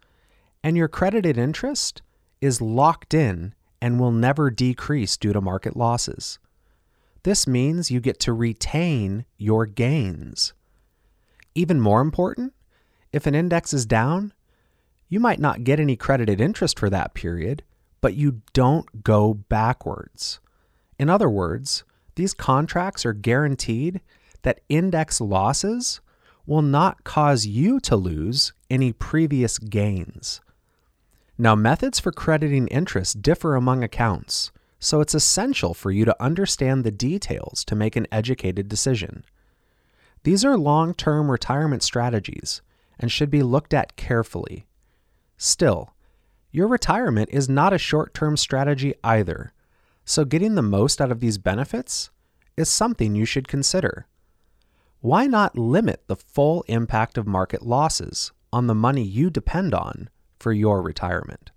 [0.64, 2.04] and your credited interest
[2.42, 6.40] is locked in and will never decrease due to market losses?
[7.24, 10.54] This means you get to retain your gains.
[11.54, 12.54] Even more important,
[13.12, 14.34] if an index is down,
[15.10, 17.64] you might not get any credited interest for that period,
[18.00, 20.40] but you don't go backwards.
[20.98, 21.84] In other words,
[22.16, 24.02] these contracts are guaranteed
[24.44, 26.02] that index losses
[26.46, 30.42] will not cause you to lose any previous gains.
[31.42, 36.84] Now, methods for crediting interest differ among accounts, so it's essential for you to understand
[36.84, 39.26] the details to make an educated decision.
[40.22, 42.62] These are long term retirement strategies
[43.00, 44.68] and should be looked at carefully.
[45.36, 45.96] Still,
[46.52, 49.52] your retirement is not a short term strategy either,
[50.06, 52.12] so getting the most out of these benefits
[52.56, 54.06] is something you should consider.
[55.00, 60.08] Why not limit the full impact of market losses on the money you depend on
[60.42, 61.52] for your retirement.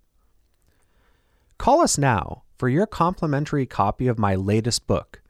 [1.58, 5.22] Call us now for your complimentary copy of my latest book,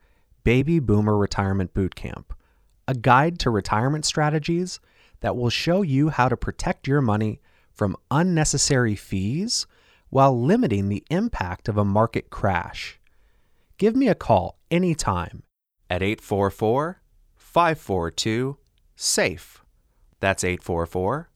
[0.43, 2.25] Baby Boomer Retirement Bootcamp,
[2.87, 4.79] a guide to retirement strategies
[5.21, 7.39] that will show you how to protect your money
[7.73, 9.65] from unnecessary fees
[10.09, 12.99] while limiting the impact of a market crash.
[13.77, 15.43] Give me a call anytime
[15.89, 17.01] at 844
[17.35, 18.57] 542
[18.95, 19.63] SAFE.
[20.19, 21.29] That's 844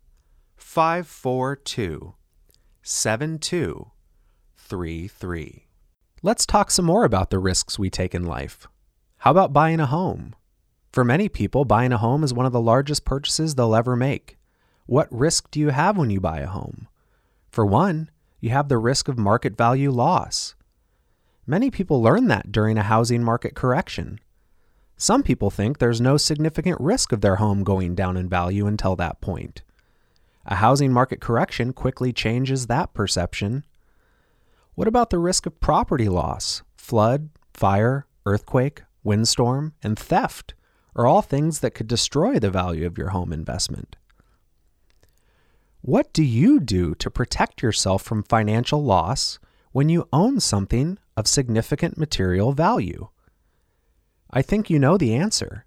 [0.69, 2.13] 542
[2.83, 5.67] 7233.
[6.21, 8.67] Let's talk some more about the risks we take in life.
[9.17, 10.35] How about buying a home?
[10.91, 14.37] For many people, buying a home is one of the largest purchases they'll ever make.
[14.85, 16.87] What risk do you have when you buy a home?
[17.49, 20.53] For one, you have the risk of market value loss.
[21.47, 24.19] Many people learn that during a housing market correction.
[24.97, 28.95] Some people think there's no significant risk of their home going down in value until
[28.97, 29.63] that point.
[30.49, 33.63] A housing market correction quickly changes that perception.
[34.73, 36.63] What about the risk of property loss?
[36.75, 40.55] Flood, fire, earthquake, windstorm, and theft
[40.95, 43.95] are all things that could destroy the value of your home investment.
[45.81, 49.37] What do you do to protect yourself from financial loss
[49.71, 53.09] when you own something of significant material value?
[54.31, 55.65] I think you know the answer.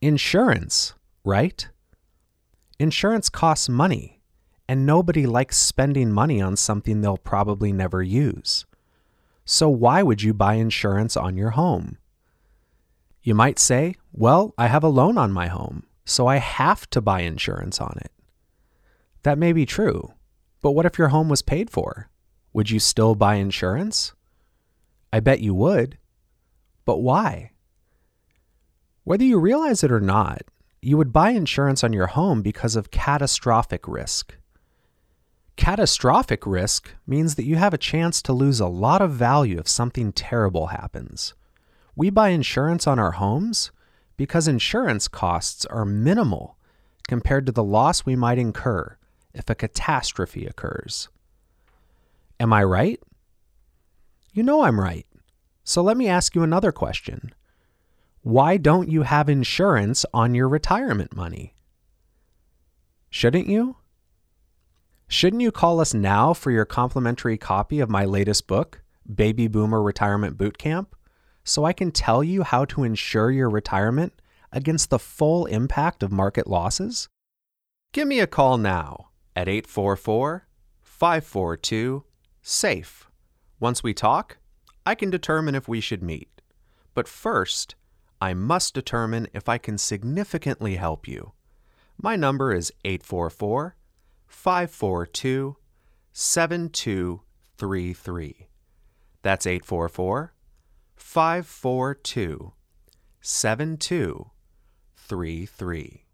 [0.00, 0.94] Insurance,
[1.24, 1.68] right?
[2.80, 4.22] Insurance costs money,
[4.66, 8.64] and nobody likes spending money on something they'll probably never use.
[9.44, 11.98] So, why would you buy insurance on your home?
[13.22, 17.02] You might say, Well, I have a loan on my home, so I have to
[17.02, 18.12] buy insurance on it.
[19.24, 20.14] That may be true,
[20.62, 22.08] but what if your home was paid for?
[22.54, 24.14] Would you still buy insurance?
[25.12, 25.98] I bet you would.
[26.86, 27.50] But why?
[29.04, 30.44] Whether you realize it or not,
[30.82, 34.36] you would buy insurance on your home because of catastrophic risk.
[35.56, 39.68] Catastrophic risk means that you have a chance to lose a lot of value if
[39.68, 41.34] something terrible happens.
[41.94, 43.70] We buy insurance on our homes
[44.16, 46.56] because insurance costs are minimal
[47.08, 48.96] compared to the loss we might incur
[49.34, 51.08] if a catastrophe occurs.
[52.38, 52.98] Am I right?
[54.32, 55.06] You know I'm right.
[55.62, 57.32] So let me ask you another question.
[58.22, 61.54] Why don't you have insurance on your retirement money?
[63.08, 63.76] Shouldn't you?
[65.08, 69.82] Shouldn't you call us now for your complimentary copy of my latest book, Baby Boomer
[69.82, 70.88] Retirement Bootcamp,
[71.44, 74.12] so I can tell you how to insure your retirement
[74.52, 77.08] against the full impact of market losses?
[77.92, 80.46] Give me a call now at 844
[80.82, 82.04] 542
[82.42, 83.08] SAFE.
[83.58, 84.36] Once we talk,
[84.84, 86.42] I can determine if we should meet.
[86.94, 87.76] But first,
[88.20, 91.32] I must determine if I can significantly help you.
[92.02, 93.76] My number is 844
[94.26, 95.56] 542
[96.12, 98.48] 7233.
[99.22, 100.34] That's 844
[100.96, 102.52] 542
[103.20, 106.06] 7233.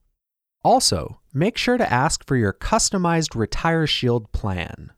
[0.64, 4.90] Also, make sure to ask for your customized Retire Shield plan.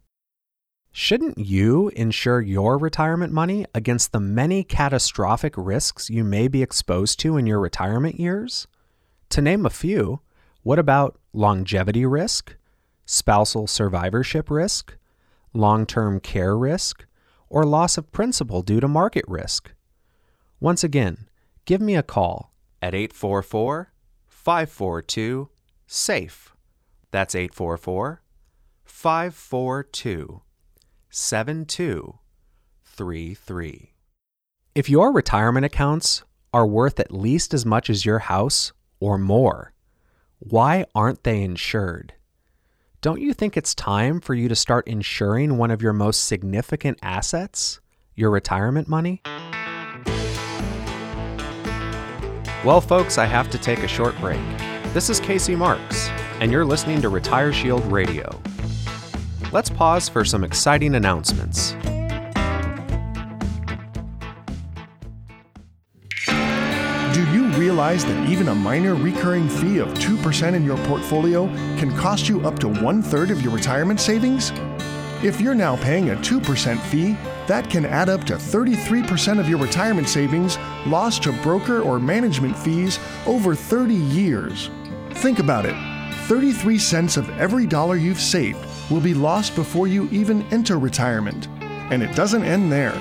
[1.01, 7.21] Shouldn't you insure your retirement money against the many catastrophic risks you may be exposed
[7.21, 8.67] to in your retirement years?
[9.29, 10.23] To name a few,
[10.65, 12.57] what about longevity risk,
[13.07, 14.97] spousal survivorship risk,
[15.55, 17.07] long term care risk,
[17.49, 19.71] or loss of principal due to market risk?
[20.59, 21.29] Once again,
[21.65, 23.93] give me a call at 844
[24.27, 25.49] 542
[25.87, 26.57] SAFE.
[27.13, 28.21] That's 844
[28.85, 30.43] 542
[31.11, 33.95] 7233.
[34.75, 39.73] If your retirement accounts are worth at least as much as your house or more,
[40.39, 42.15] why aren't they insured?
[43.01, 46.99] Don't you think it's time for you to start insuring one of your most significant
[47.03, 47.81] assets,
[48.15, 49.23] your retirement money?
[52.65, 54.41] Well, folks, I have to take a short break.
[54.93, 56.09] This is Casey Marx,
[56.41, 58.41] and you're listening to Retire Shield Radio.
[59.51, 61.73] Let's pause for some exciting announcements.
[67.15, 71.47] Do you realize that even a minor recurring fee of 2% in your portfolio
[71.79, 74.53] can cost you up to one third of your retirement savings?
[75.23, 79.59] If you're now paying a 2% fee, that can add up to 33% of your
[79.59, 84.69] retirement savings lost to broker or management fees over 30 years.
[85.15, 85.75] Think about it
[86.27, 91.49] 33 cents of every dollar you've saved will be lost before you even enter retirement.
[91.91, 92.93] And it doesn't end there.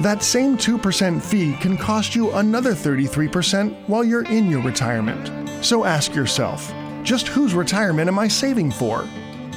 [0.00, 5.64] That same 2% fee can cost you another 33% while you're in your retirement.
[5.64, 6.72] So ask yourself
[7.02, 9.06] Just whose retirement am I saving for?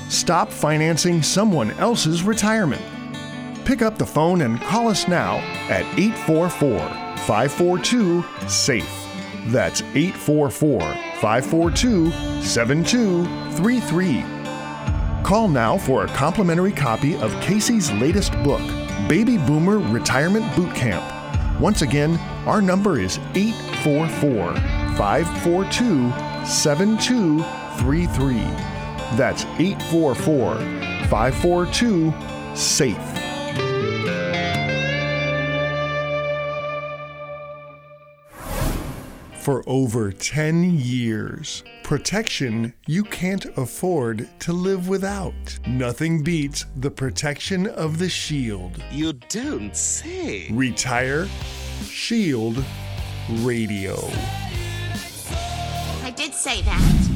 [0.09, 2.81] Stop financing someone else's retirement.
[3.65, 5.37] Pick up the phone and call us now
[5.69, 6.79] at 844
[7.25, 9.05] 542 SAFE.
[9.47, 12.11] That's 844 542
[12.41, 14.34] 7233.
[15.25, 18.61] Call now for a complimentary copy of Casey's latest book,
[19.09, 21.03] Baby Boomer Retirement Boot Camp.
[21.59, 24.53] Once again, our number is 844
[24.95, 26.11] 542
[26.45, 28.35] 7233.
[29.17, 30.57] That's 844
[31.09, 32.13] 542
[32.55, 33.14] SAFE.
[39.45, 45.59] For over 10 years, protection you can't afford to live without.
[45.67, 48.81] Nothing beats the protection of the shield.
[48.89, 50.49] You don't say.
[50.51, 51.27] Retire
[51.83, 52.65] Shield
[53.41, 53.93] Radio.
[56.01, 57.09] I did say that.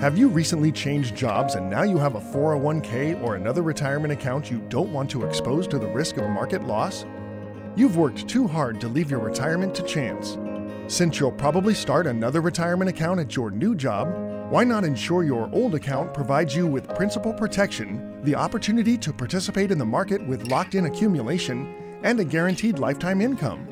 [0.00, 4.50] Have you recently changed jobs and now you have a 401k or another retirement account
[4.50, 7.04] you don't want to expose to the risk of market loss?
[7.76, 10.38] You've worked too hard to leave your retirement to chance.
[10.86, 14.06] Since you'll probably start another retirement account at your new job,
[14.48, 19.72] why not ensure your old account provides you with principal protection, the opportunity to participate
[19.72, 23.66] in the market with locked in accumulation, and a guaranteed lifetime income?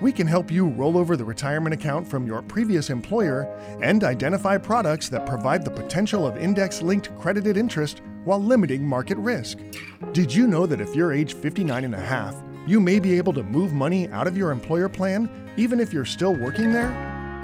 [0.00, 3.44] We can help you roll over the retirement account from your previous employer
[3.82, 9.18] and identify products that provide the potential of index linked credited interest while limiting market
[9.18, 9.58] risk.
[10.12, 13.32] Did you know that if you're age 59 and a half, you may be able
[13.34, 16.92] to move money out of your employer plan even if you're still working there?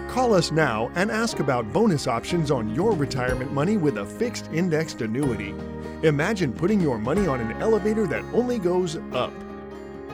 [0.09, 4.49] Call us now and ask about bonus options on your retirement money with a fixed
[4.53, 5.55] indexed annuity.
[6.03, 9.33] Imagine putting your money on an elevator that only goes up.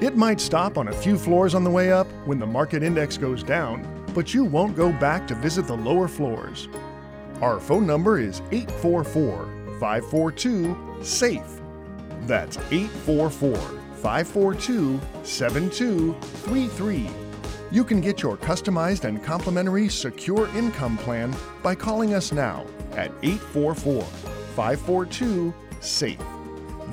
[0.00, 3.16] It might stop on a few floors on the way up when the market index
[3.16, 6.68] goes down, but you won't go back to visit the lower floors.
[7.40, 11.60] Our phone number is 844 542 SAFE.
[12.26, 17.08] That's 844 542 7233.
[17.70, 23.10] You can get your customized and complimentary secure income plan by calling us now at
[23.22, 26.18] 844 542 SAFE.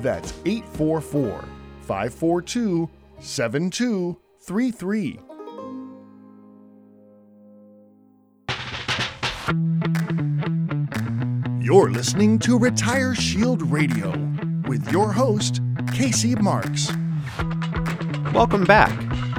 [0.02, 1.44] That's 844
[1.82, 2.90] 542
[3.20, 5.20] 7233.
[11.60, 14.10] You're listening to Retire Shield Radio
[14.68, 15.60] with your host,
[15.92, 16.92] Casey Marx.
[18.32, 18.92] Welcome back.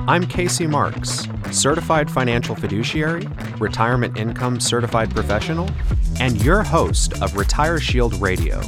[0.08, 3.28] I'm Casey Marx, certified financial fiduciary,
[3.58, 5.70] retirement income certified professional,
[6.20, 8.62] and your host of Retire Shield Radio.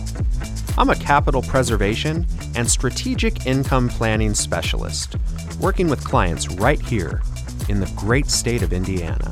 [0.77, 2.25] I'm a capital preservation
[2.55, 5.15] and strategic income planning specialist,
[5.59, 7.21] working with clients right here
[7.69, 9.31] in the great state of Indiana.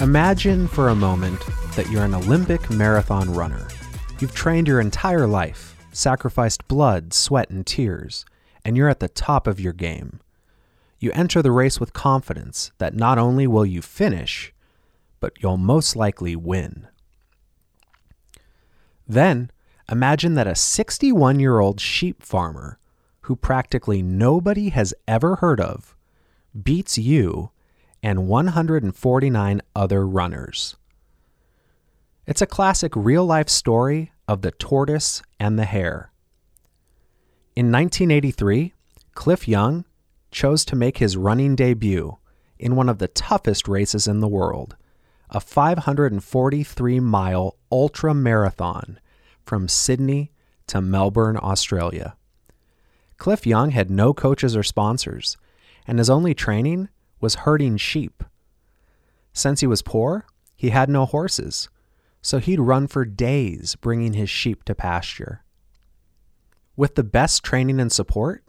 [0.00, 1.40] Imagine for a moment
[1.76, 3.68] that you're an Olympic marathon runner.
[4.20, 8.24] You've trained your entire life, sacrificed blood, sweat, and tears,
[8.64, 10.20] and you're at the top of your game.
[10.98, 14.52] You enter the race with confidence that not only will you finish,
[15.18, 16.88] but you'll most likely win.
[19.08, 19.50] Then,
[19.90, 22.78] imagine that a 61 year old sheep farmer,
[23.22, 25.96] who practically nobody has ever heard of,
[26.62, 27.50] beats you
[28.02, 30.76] and 149 other runners.
[32.26, 36.12] It's a classic real life story of the tortoise and the hare.
[37.56, 38.72] In 1983,
[39.12, 39.84] Cliff Young
[40.30, 42.16] chose to make his running debut
[42.56, 44.76] in one of the toughest races in the world,
[45.30, 49.00] a 543 mile ultra marathon
[49.44, 50.30] from Sydney
[50.68, 52.14] to Melbourne, Australia.
[53.16, 55.36] Cliff Young had no coaches or sponsors,
[55.88, 56.88] and his only training
[57.20, 58.22] was herding sheep.
[59.32, 60.24] Since he was poor,
[60.54, 61.68] he had no horses,
[62.22, 65.44] so he'd run for days bringing his sheep to pasture.
[66.76, 68.44] With the best training and support,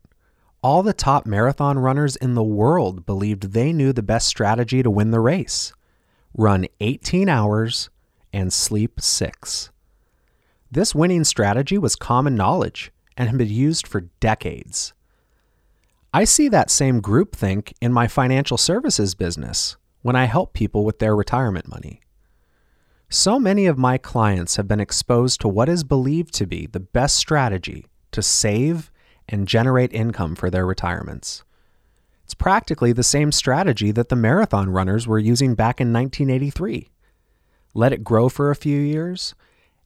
[0.61, 4.91] all the top marathon runners in the world believed they knew the best strategy to
[4.91, 5.73] win the race
[6.33, 7.89] run 18 hours
[8.31, 9.69] and sleep six.
[10.71, 14.93] This winning strategy was common knowledge and had been used for decades.
[16.13, 20.99] I see that same groupthink in my financial services business when I help people with
[20.99, 22.00] their retirement money.
[23.13, 26.79] So many of my clients have been exposed to what is believed to be the
[26.79, 28.89] best strategy to save
[29.27, 31.43] and generate income for their retirements.
[32.23, 36.89] It's practically the same strategy that the marathon runners were using back in 1983.
[37.73, 39.35] Let it grow for a few years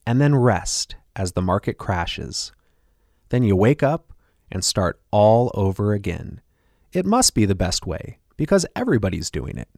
[0.05, 2.51] and then rest as the market crashes.
[3.29, 4.13] Then you wake up
[4.51, 6.41] and start all over again.
[6.93, 9.69] It must be the best way because everybody's doing it.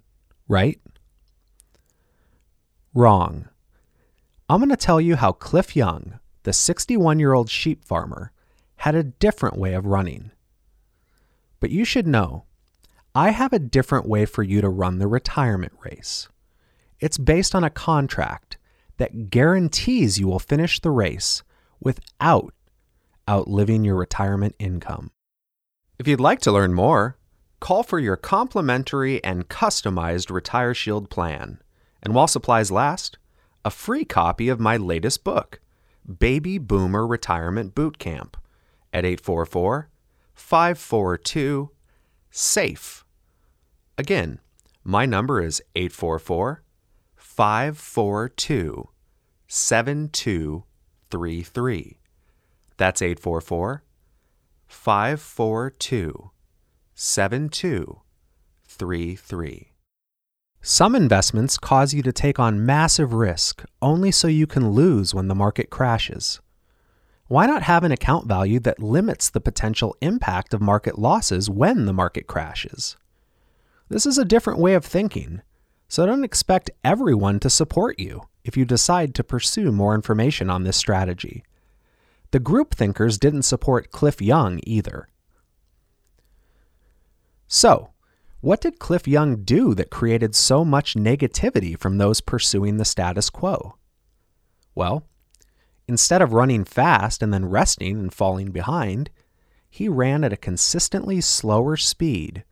[0.49, 0.81] right?
[2.93, 3.47] Wrong.
[4.49, 8.31] I'm going to tell you how Cliff Young, the 61 year old sheep farmer,
[8.77, 10.31] had a different way of running.
[11.59, 12.45] But you should know,
[13.13, 16.29] I have a different way for you to run the retirement race.
[16.99, 18.57] It's based on a contract
[18.97, 21.43] that guarantees you will finish the race
[21.79, 22.53] without
[23.29, 25.11] outliving your retirement income.
[25.99, 27.17] If you'd like to learn more,
[27.59, 31.59] call for your complimentary and customized Retire Shield plan.
[32.03, 33.17] And while supplies last,
[33.65, 35.59] a free copy of my latest book,
[36.19, 38.37] Baby Boomer Retirement Boot Camp,
[38.93, 39.89] at 844
[40.33, 41.71] 542
[42.31, 43.03] SAFE.
[43.97, 44.39] Again,
[44.83, 46.63] my number is 844
[47.15, 48.89] 542
[49.47, 51.99] 7233.
[52.77, 53.83] That's 844
[54.67, 56.31] 542
[56.93, 59.66] 7233.
[60.61, 65.27] Some investments cause you to take on massive risk only so you can lose when
[65.27, 66.41] the market crashes.
[67.27, 71.85] Why not have an account value that limits the potential impact of market losses when
[71.85, 72.97] the market crashes?
[73.89, 75.41] This is a different way of thinking,
[75.87, 80.63] so don't expect everyone to support you if you decide to pursue more information on
[80.63, 81.43] this strategy.
[82.31, 85.07] The group thinkers didn't support Cliff Young either.
[87.47, 87.91] So,
[88.41, 93.29] what did Cliff Young do that created so much negativity from those pursuing the status
[93.29, 93.75] quo?
[94.75, 95.07] Well,
[95.87, 99.09] instead of running fast and then resting and falling behind,
[99.69, 102.43] he ran at a consistently slower speed,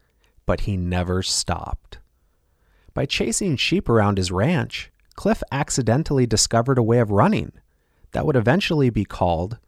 [0.46, 2.00] but he never stopped.
[2.94, 7.52] By chasing sheep around his ranch, Cliff accidentally discovered a way of running
[8.12, 9.60] that would eventually be called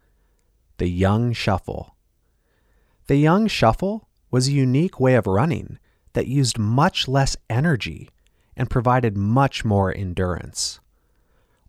[0.78, 1.96] the Young Shuffle.
[3.06, 5.78] The Young Shuffle was a unique way of running
[6.12, 8.08] that used much less energy
[8.56, 10.80] and provided much more endurance.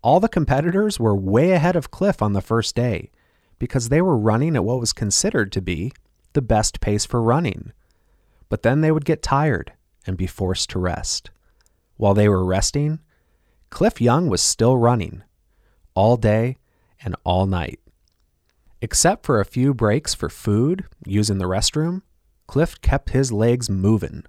[0.01, 3.11] All the competitors were way ahead of Cliff on the first day
[3.59, 5.91] because they were running at what was considered to be
[6.33, 7.73] the best pace for running.
[8.47, 9.73] But then they would get tired
[10.07, 11.29] and be forced to rest.
[11.97, 12.99] While they were resting,
[13.69, 15.23] Cliff Young was still running
[15.93, 16.57] all day
[17.03, 17.79] and all night.
[18.81, 22.01] Except for a few breaks for food, using the restroom,
[22.49, 24.23] Cliff kept his legs moving.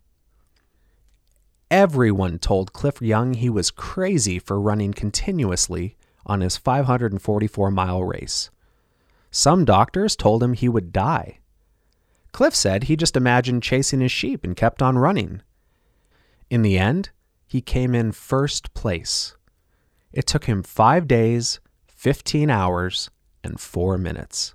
[1.70, 5.96] Everyone told Cliff Young he was crazy for running continuously
[6.26, 8.50] on his 544 mile race.
[9.30, 11.38] Some doctors told him he would die.
[12.32, 15.40] Cliff said he just imagined chasing his sheep and kept on running.
[16.50, 17.08] In the end,
[17.46, 19.34] he came in first place.
[20.12, 23.08] It took him five days, 15 hours,
[23.42, 24.54] and four minutes.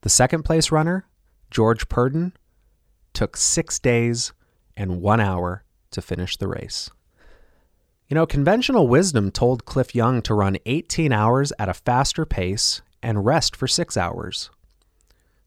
[0.00, 1.06] The second place runner,
[1.54, 2.32] George Perdon,
[3.12, 4.32] took six days
[4.76, 6.90] and one hour to finish the race.
[8.08, 12.82] You know, conventional wisdom told Cliff Young to run 18 hours at a faster pace
[13.04, 14.50] and rest for six hours.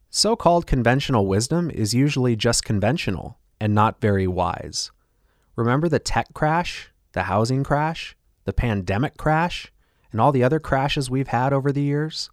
[0.09, 4.91] So called conventional wisdom is usually just conventional and not very wise.
[5.57, 9.73] Remember the tech crash, the housing crash, the pandemic crash,
[10.13, 12.29] and all the other crashes we've had over the years?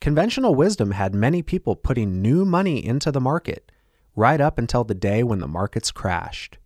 [0.00, 3.70] Conventional wisdom had many people putting new money into the market
[4.16, 6.56] right up until the day when the markets crashed.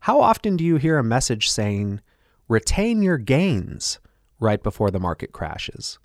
[0.00, 2.00] How often do you hear a message saying,
[2.48, 4.00] retain your gains
[4.40, 6.00] right before the market crashes?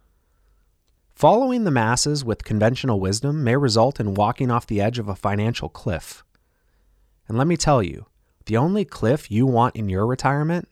[1.15, 5.15] Following the masses with conventional wisdom may result in walking off the edge of a
[5.15, 6.23] financial cliff.
[7.27, 8.05] And let me tell you,
[8.45, 10.69] the only cliff you want in your retirement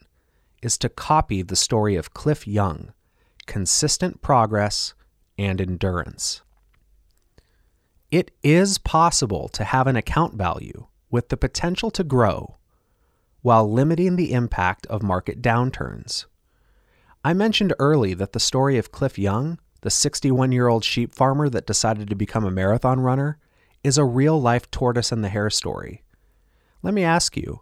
[0.62, 2.92] is to copy the story of Cliff Young
[3.46, 4.94] consistent progress
[5.38, 6.42] and endurance.
[8.10, 12.56] It is possible to have an account value with the potential to grow
[13.42, 16.26] while limiting the impact of market downturns.
[17.24, 21.48] I mentioned early that the story of Cliff Young, the 61 year old sheep farmer
[21.48, 23.38] that decided to become a marathon runner,
[23.84, 26.02] is a real life tortoise and the hare story.
[26.82, 27.60] Let me ask you,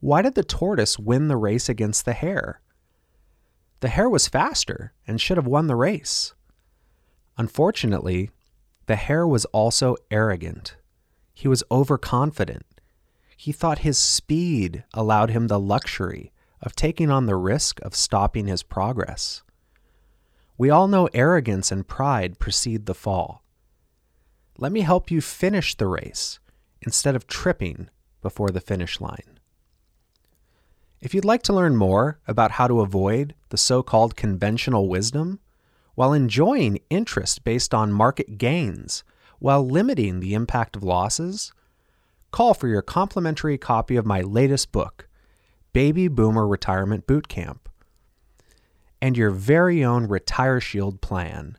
[0.00, 2.60] why did the tortoise win the race against the hare?
[3.80, 6.34] The hare was faster and should have won the race.
[7.38, 8.30] Unfortunately,
[8.86, 10.76] the hare was also arrogant.
[11.32, 12.64] He was overconfident
[13.40, 18.46] he thought his speed allowed him the luxury of taking on the risk of stopping
[18.46, 19.42] his progress.
[20.58, 23.42] We all know arrogance and pride precede the fall.
[24.58, 26.38] Let me help you finish the race
[26.82, 27.88] instead of tripping
[28.20, 29.40] before the finish line.
[31.00, 35.40] If you'd like to learn more about how to avoid the so called conventional wisdom
[36.00, 39.04] while enjoying interest based on market gains
[39.38, 41.52] while limiting the impact of losses,
[42.30, 45.06] call for your complimentary copy of my latest book,
[45.74, 47.68] Baby Boomer Retirement Boot Camp,
[49.02, 51.58] and your very own Retire Shield plan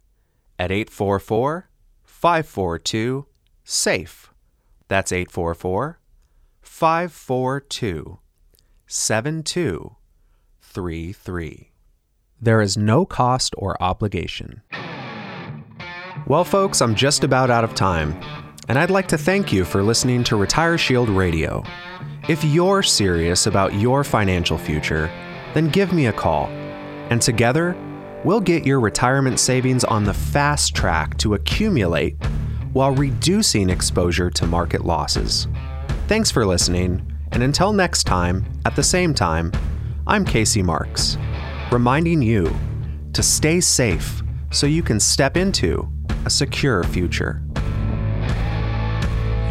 [0.57, 1.69] at 844
[2.03, 3.27] 542
[3.63, 4.33] SAFE.
[4.87, 5.99] That's 844
[6.63, 8.17] 542
[8.87, 11.70] 7233.
[12.43, 14.63] There is no cost or obligation.
[16.25, 18.19] Well, folks, I'm just about out of time,
[18.67, 21.63] and I'd like to thank you for listening to Retire Shield Radio.
[22.27, 25.11] If you're serious about your financial future,
[25.53, 26.47] then give me a call,
[27.11, 27.75] and together,
[28.23, 32.17] we'll get your retirement savings on the fast track to accumulate
[32.73, 35.47] while reducing exposure to market losses.
[36.07, 39.51] Thanks for listening, and until next time, at the same time,
[40.07, 41.17] I'm Casey Marx,
[41.71, 42.53] reminding you
[43.13, 45.87] to stay safe so you can step into
[46.25, 47.41] a secure future.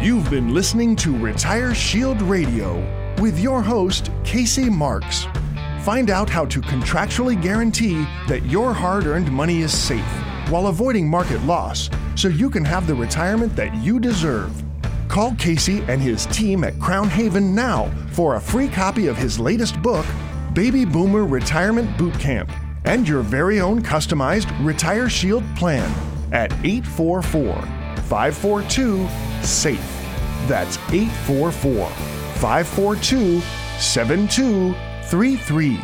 [0.01, 2.79] You've been listening to Retire Shield Radio
[3.19, 5.27] with your host, Casey Marx.
[5.81, 10.05] Find out how to contractually guarantee that your hard earned money is safe
[10.49, 14.63] while avoiding market loss so you can have the retirement that you deserve.
[15.07, 19.39] Call Casey and his team at Crown Haven now for a free copy of his
[19.39, 20.05] latest book,
[20.53, 22.51] Baby Boomer Retirement Boot Camp,
[22.83, 25.89] and your very own customized Retire Shield plan
[26.33, 27.53] at 844
[28.03, 29.07] 542
[29.43, 29.79] SAFE.
[30.47, 33.39] That's 844 542
[33.79, 35.79] 7233.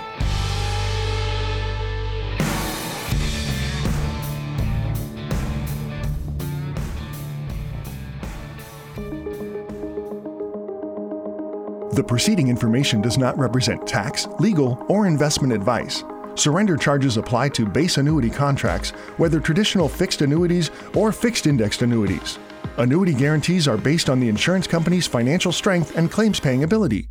[12.08, 16.03] Preceding information does not represent tax, legal, or investment advice.
[16.36, 22.39] Surrender charges apply to base annuity contracts, whether traditional fixed annuities or fixed indexed annuities.
[22.78, 27.10] Annuity guarantees are based on the insurance company's financial strength and claims paying ability.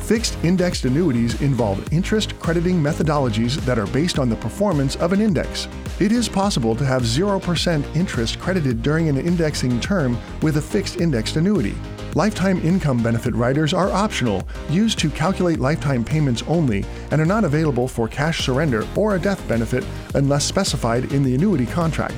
[0.00, 5.20] Fixed indexed annuities involve interest crediting methodologies that are based on the performance of an
[5.20, 5.66] index.
[5.98, 11.00] It is possible to have 0% interest credited during an indexing term with a fixed
[11.00, 11.74] indexed annuity.
[12.16, 17.44] Lifetime income benefit riders are optional, used to calculate lifetime payments only, and are not
[17.44, 22.14] available for cash surrender or a death benefit unless specified in the annuity contract.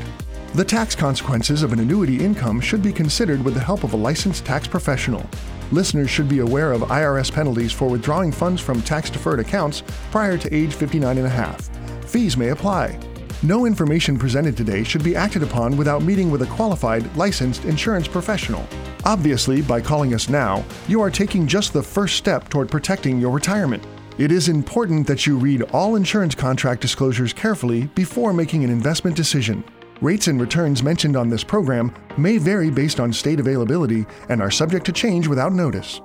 [0.55, 3.96] The tax consequences of an annuity income should be considered with the help of a
[3.96, 5.28] licensed tax professional.
[5.72, 9.82] Listeners should be aware of IRS penalties for withdrawing funds from tax deferred accounts
[10.12, 11.68] prior to age 59 and a half.
[12.09, 12.96] Fees may apply.
[13.45, 18.09] No information presented today should be acted upon without meeting with a qualified, licensed insurance
[18.09, 18.66] professional.
[19.05, 23.30] Obviously, by calling us now, you are taking just the first step toward protecting your
[23.30, 23.86] retirement.
[24.18, 29.14] It is important that you read all insurance contract disclosures carefully before making an investment
[29.14, 29.62] decision.
[30.01, 34.51] Rates and returns mentioned on this program may vary based on state availability and are
[34.51, 36.01] subject to change without notice.